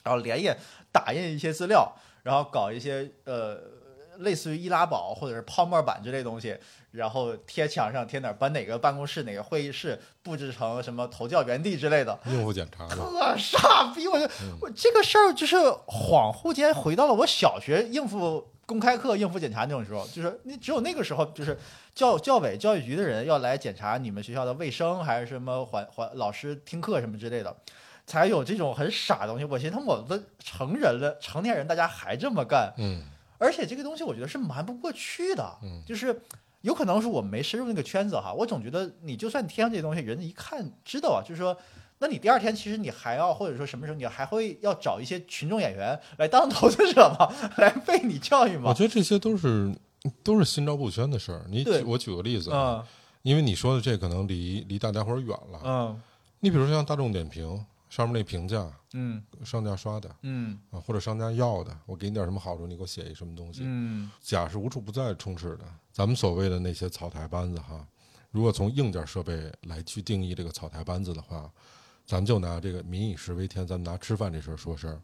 [0.05, 0.57] 然后连夜
[0.93, 3.61] 打印一些资料，然后搞一些呃
[4.19, 6.57] 类似于易拉宝或者是泡沫板之类的东西，
[6.95, 12.17] 然后贴墙上贴哪儿，把哪个办公室哪个会议室布置成什么投教园地之类的。
[12.27, 12.95] 应付检查的。
[12.95, 14.07] 特傻逼！
[14.07, 14.27] 我就
[14.61, 21.59] 我这个事儿就是恍惚间回到了我小学应付公开课、应付检查那种时候，就是你只有那个时候，就是
[21.95, 27.57] 教教委、教育局的人要来检查你们学校的卫生，还是什么环环老师听课什么之类的，
[28.07, 29.45] 才有这种很傻的东西。
[29.45, 33.03] 我寻思，我都成人了，成年人大家还这么干，嗯
[33.37, 36.23] 而且这个东西我觉得是瞒不过去的，嗯就是
[36.65, 41.55] 有可能是我没深入那个圈子哈，我总觉得你就算贴上这些东西，人家一看知道啊，就是说，
[41.99, 49.75] 那你第二天其实你还要或者说什么时候你还会要找一些群众演员来当投资者嘛， 来被你教育我，觉得这些都是
[50.23, 51.45] 都是心照不宣的事儿。
[51.51, 52.87] 你举我举个例子啊，嗯
[53.23, 55.61] 因为你说的这可能离离大家伙儿远了。
[55.65, 56.03] 嗯
[56.41, 65.65] 你比如说像大众点评上面那评价，嗯商家刷的嗯啊，或者商家要的，我给你点什么好处，你给我写一什么东西，嗯假是无处不在充斥的。
[65.93, 67.87] 咱们所谓的那些草台班子哈，
[68.31, 71.53] 如果从硬件设备来去定义这个草台班子的话，
[72.07, 75.01] 咱们就拿这个民以食为天，咱们拿吃饭这事儿说事儿。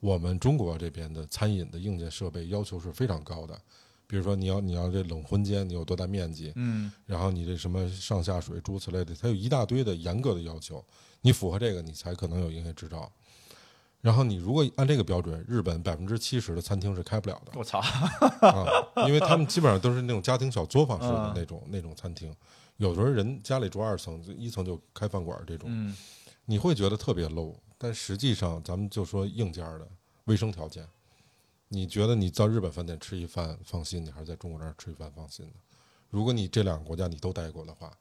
[0.00, 3.56] 我们中国这边的餐饮的硬件设备要求是非常高的，
[4.06, 10.84] 比如说你要你要这冷荤间你有多大面积，嗯然后你这什么上下水诸如此类的，它有一大堆的严格的要求，
[11.20, 13.12] 你符合这个你才可能有营业执照。
[14.02, 17.52] 然后你如果按这个标准，日本百分之七十的餐厅是开不了的。
[17.54, 18.66] 我操，啊，
[19.06, 22.34] 因为他们基本上都是那种家庭小作坊式的嗯那种、那种餐厅，
[22.78, 25.96] 有时候人家里住二层，就一层就开饭馆这种，嗯
[26.44, 29.88] 你会觉得特别 low，但实际上咱们就说硬件的
[30.24, 30.84] 卫生条件，
[31.68, 35.52] 你觉得你到日本饭店吃一饭放心，你还是在中国这儿吃一饭放心的？
[36.10, 37.92] 如果你这两个国家你都待过的话，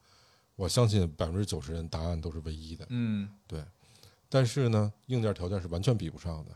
[0.55, 2.85] 我相信百分之九十人答案都是唯一的。
[2.89, 3.63] 嗯对，
[4.33, 6.51] 但是呢，硬件条件是完全比不上的。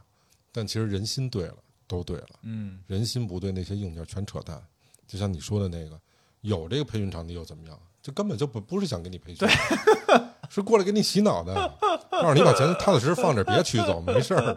[0.54, 2.30] 但其实人心对了，都对了。
[2.44, 4.60] 嗯人心不对，那些硬件全扯淡。
[5.06, 6.00] 就像你说的那个，
[6.40, 7.78] 有这个培训场地又怎么样？
[8.02, 9.48] 这根本就不不是想给你培训，
[10.50, 11.54] 是过来给你洗脑的，
[12.12, 14.56] 告诉你把钱踏踏实实放这儿，别取走， 没事儿，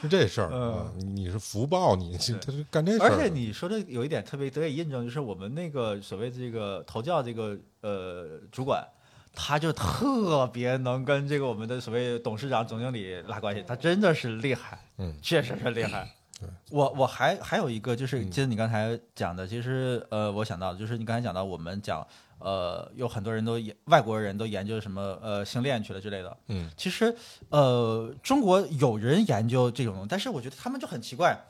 [0.00, 0.90] 是这事儿啊。
[0.96, 3.10] 你你是福报，你他是干这事儿。
[3.10, 8.86] 而且你说的有一点特别得以印证，就是我们那个所谓这个投教这个呃主管，
[9.34, 16.08] 他就特别能跟这个我们的所谓董事长、总经理拉关系，他真的是厉害，嗯，确实是厉害。
[16.40, 16.48] 对。
[16.70, 18.30] 我我还还有一个就是嗯。
[18.30, 22.06] 接着你刚才讲的，其实呃，我想到的就是你刚才讲到我们讲
[22.38, 26.70] 呃，有很多人都研外国人都研究什么呃性恋去了之类的，嗯。
[26.76, 27.14] 其实，
[27.48, 31.44] 呃，中国有人研究这种东西，但是我觉得他们就很奇怪，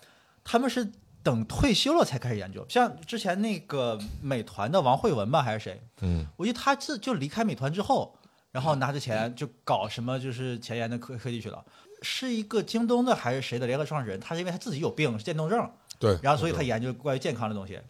[0.45, 0.87] 他们是
[1.25, 2.64] 等退休了才开始研究。
[2.68, 5.83] 像之前那个美团的王慧文吧，还是谁？
[6.03, 8.16] 嗯我记得他自就离开美团之后，
[8.53, 11.64] 然后拿着钱就搞什么就是前沿的科科技去了。
[12.03, 14.20] 是一个京东的还是谁的联合创始人？
[14.20, 17.81] 他是因为他自己有病，是渐冻症，对，然后所以他研究关于健康的东西。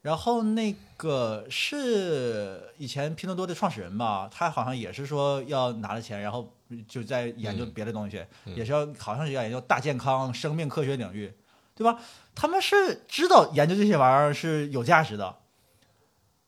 [0.00, 6.52] 然后那个是以前拼多多的创始人吧，他好像也是说要拿了钱，然后
[6.86, 11.32] 就在研究嗯别的东西，嗯也是要好像是要研究大健康、生命科学领域，
[11.74, 11.98] 对吧？
[12.34, 15.36] 他们是知道研究这些玩意儿是有价值的，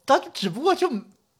[0.04, 0.88] 但只不过就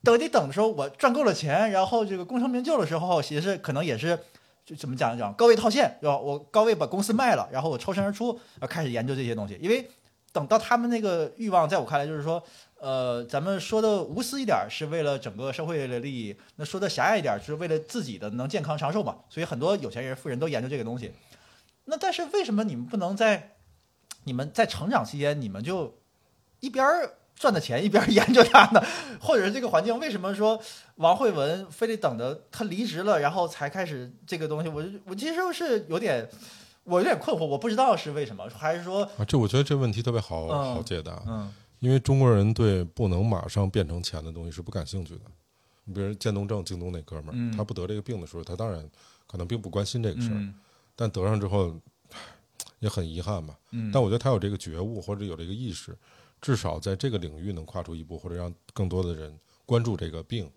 [0.02, 4.18] 等你等的时候，我赚够了钱，然后这个功成名就的时候，其实可能也是
[4.64, 6.16] 就怎么讲讲高位套现，对吧？
[6.16, 9.90] 我高位把公司卖了，然后我抽身而出，要开始研究这些东西，因为
[10.32, 12.42] 等到他们那个欲望，在我看来就是说，
[12.78, 19.16] 呃，咱们说的无私一点是为了整个社会的利益，那说的狭隘一点儿是为了自己的能健康长寿嘛。
[19.28, 21.10] 所以很多有钱人、富人都研究这个东西。
[21.86, 23.55] 那但是为什么你们不能在
[24.26, 25.94] 你们在成长期间，你们就
[26.60, 26.84] 一边
[27.34, 28.82] 赚的钱一边研究它呢？
[29.20, 30.60] 或者是这个环境，为什么说
[30.96, 34.68] 王慧文非得等着他离职了，然后才开始这个东西？
[34.68, 36.28] 我我其实是有点，
[36.84, 45.20] 我有点困惑，我不知道是为什么，还是说，啊，这我觉得这问题特别好嗯好解答，嗯因为中国人对不能马上变成钱的东西是不感兴趣的。
[45.84, 48.82] 你比如渐冻症，京东那哥们儿，嗯他不得这个病的时候，他当然
[49.26, 50.54] 可能并不关心这个事儿，嗯
[50.96, 51.78] 但得上之后唉
[52.78, 53.58] 也很遗憾吧。
[53.70, 55.96] 嗯，但我觉得他有这个觉悟或者有这个意识，
[56.40, 60.50] 至少在这个领域能跨出一步，或者让更多的人关注这个病，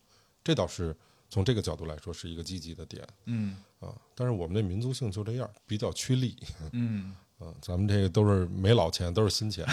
[0.44, 0.96] 这倒是
[1.30, 3.96] 从这个角度来说是一个积极的点嗯啊。
[4.16, 6.36] 但是我们的民族性就这样，比较趋利。
[6.72, 9.66] 嗯嗯， 咱们这个都是没老钱，都是新钱，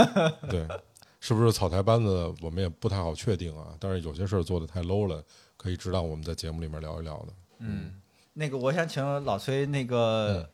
[0.50, 0.68] 对，
[1.20, 2.34] 是不是草台班子？
[2.42, 3.74] 我们也不太好确定啊。
[3.80, 5.24] 但是有些事儿做的太 low 了，
[5.56, 7.32] 可以值当我们在节目里面聊一聊的。
[7.60, 8.00] 嗯，
[8.34, 10.48] 那个我想请老崔那个嗯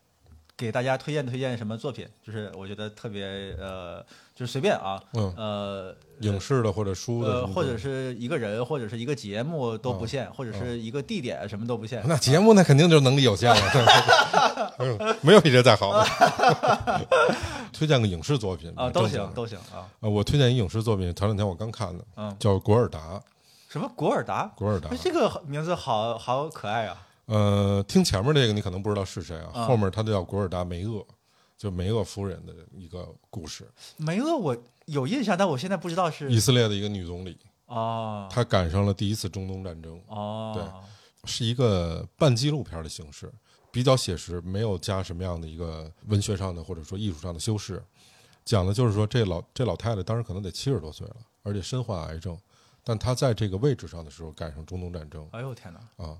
[0.60, 3.24] 给大家推荐推荐什么作品，就是我觉得特别
[3.58, 4.04] 呃，
[4.34, 12.04] 就是随便啊，嗯，呃影视的或者书的呃，或者是一个人，或者是一个节目都不嗯限，或者是一个地点什么都不限。
[12.06, 14.76] 那节目那肯定就是能力有限了，
[15.22, 16.06] 没有比这再好的。
[17.72, 22.98] 推荐个影视作品啊，都行都行啊，啊，我推荐一影视作品，前两天我刚看的，嗯，叫《古尔达》。
[23.70, 24.52] 什么古尔达？
[24.56, 27.06] 古尔达哎，这个名字好好可爱啊！
[27.30, 31.06] 呃，听前面这个你可能不知道是谁啊，啊后面他就叫古尔达梅厄，
[31.56, 33.70] 就梅厄夫人的一个故事。
[33.98, 34.56] 梅厄我
[34.86, 40.82] 有印象，但我现在不知道是以色列的一个女总理，哦她赶上了第一次中东战争，哦，
[41.22, 43.32] 是一个半纪录片的形式，
[43.70, 47.80] 比较写实，没有加什么样的一个文学上的或者说艺术上的修饰。
[48.44, 52.36] 讲的就是说，这老这老太太当时可能得七十多岁了，而且身患癌症，
[52.82, 56.04] 但她在这个位置上的时候赶上中东战争哎呦天哪！
[56.04, 56.18] 啊，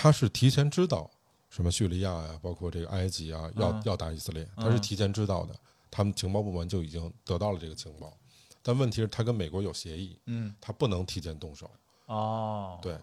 [0.00, 1.10] 她是提前知道
[1.48, 5.52] 什么叙利亚呀，包括这个埃及啊，要嗯要打以色列，他是嗯提前知道的，
[5.90, 8.16] 他们情报部门就已经得到了这个情报，
[8.62, 11.68] 但问题是，他跟美国有协议，嗯他不能提前动手。
[12.06, 12.96] 哦，对，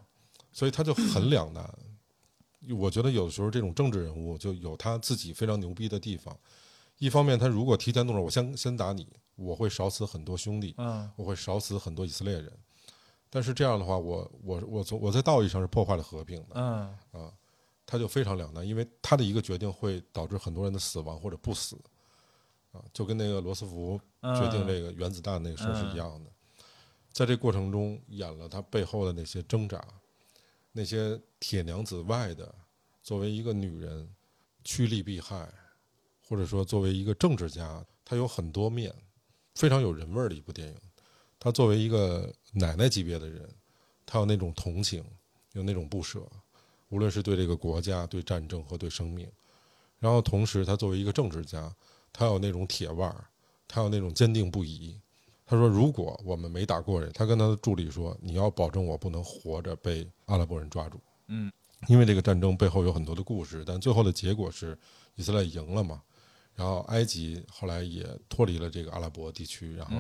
[0.54, 1.70] 所以他就很两难。
[2.78, 6.34] 我觉得有时候这种政治人物就有他自己非常牛逼的地方。
[6.98, 12.52] 一方面，他如果提前动手，我先先打你，我会少死很多兄弟，嗯我会少死很多以色列人。
[13.36, 17.34] 但是这样的话，我我我从我在道义上是破坏了和平的嗯啊。
[17.86, 21.76] 他就非常两难，因为他的一个决定会导致很多人的死亡或者不死，
[22.72, 26.32] 啊，就跟那个罗斯福决定这个原子弹那个事儿是一样的。
[27.12, 29.86] 在这过程中，演了他背后的那些挣扎，
[30.72, 32.56] 那些铁娘子外的，
[33.04, 34.10] 作为一个女人
[34.64, 35.48] 趋利避害，
[36.26, 38.96] 或者说作为一个政治家，他有很多面，
[39.56, 40.76] 非常有人味儿的一部电影。
[41.38, 43.48] 他作为一个奶奶级别的人，
[44.06, 45.04] 他有那种同情，
[45.54, 46.22] 有那种不舍。
[46.90, 49.30] 无论是对这个国家、对战争和对生命，
[50.00, 51.70] 然后同时他作为一个政治家，
[52.14, 53.26] 他有那种铁腕儿，
[53.68, 54.98] 他有那种坚定不移。
[55.48, 61.52] 他说：“如果我们没打过人，他跟他的助理说，你要保证我不能活着被阿拉伯人抓住。”嗯，
[61.88, 64.76] 因为这个战争背后有很多的故事，但最后的结果是
[65.16, 66.02] 以色列赢了嘛。
[66.56, 69.96] 然后埃及后来也脱离了这个阿拉伯地区，然后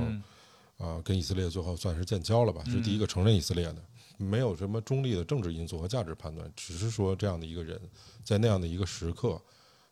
[0.78, 3.78] 啊，跟以色列最后算是建交了吧，是第一个承认以色列的。
[4.18, 7.78] 没有什么中立的政治因素和价值判断，只是说这样的一个人，
[8.24, 9.42] 在那样的一个时刻，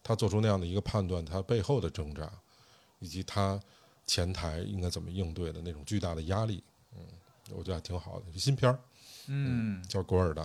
[0.02, 2.32] 他做出那样的一个判断，他背后的挣扎，
[3.00, 3.60] 以及他
[4.06, 6.64] 前台应该怎么应对的那种巨大的压力，
[6.96, 7.06] 嗯，
[7.52, 8.26] 我觉得还挺好的。
[8.40, 8.80] 新片儿，
[9.28, 10.44] 嗯，叫《古尔达》。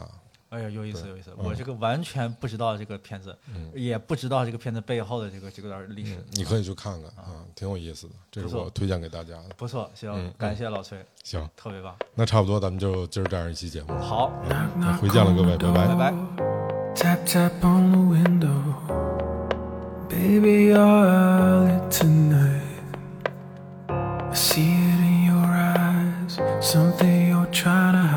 [0.51, 1.30] 哎呀，有意思，有意思！
[1.38, 1.44] 嗯。
[1.44, 3.36] 我这个完全不知道这个片子，
[3.74, 6.16] 也不知道这个片子背后的这个这个历史。
[6.32, 9.51] 你可以去看看啊，挺有意思的，这是我推荐给大家的。
[9.57, 11.94] 不错，行，嗯感谢老崔，行，特别棒。
[12.14, 14.32] 那差不多，咱们就今儿这样一期节目，好，
[14.78, 15.86] 那回见了各位，拜拜。
[15.94, 16.11] 拜。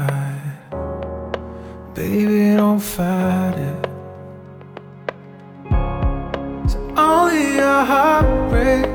[0.07, 0.10] 拜。
[2.01, 3.87] Baby, don't fight it.
[6.63, 8.89] It's only a heartbreak.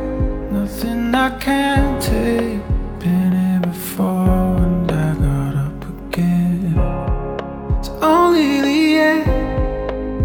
[0.51, 2.61] Nothing I can't take.
[2.99, 6.75] Been here before and I got up again.
[7.79, 9.31] It's only the end.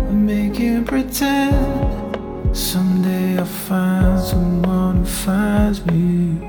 [0.10, 6.41] I'm making pretend someday I'll find someone who finds me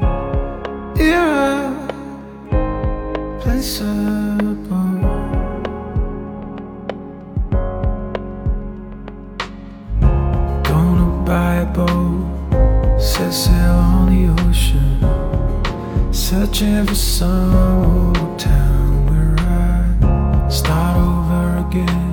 [16.53, 22.12] for some old town where I start over again.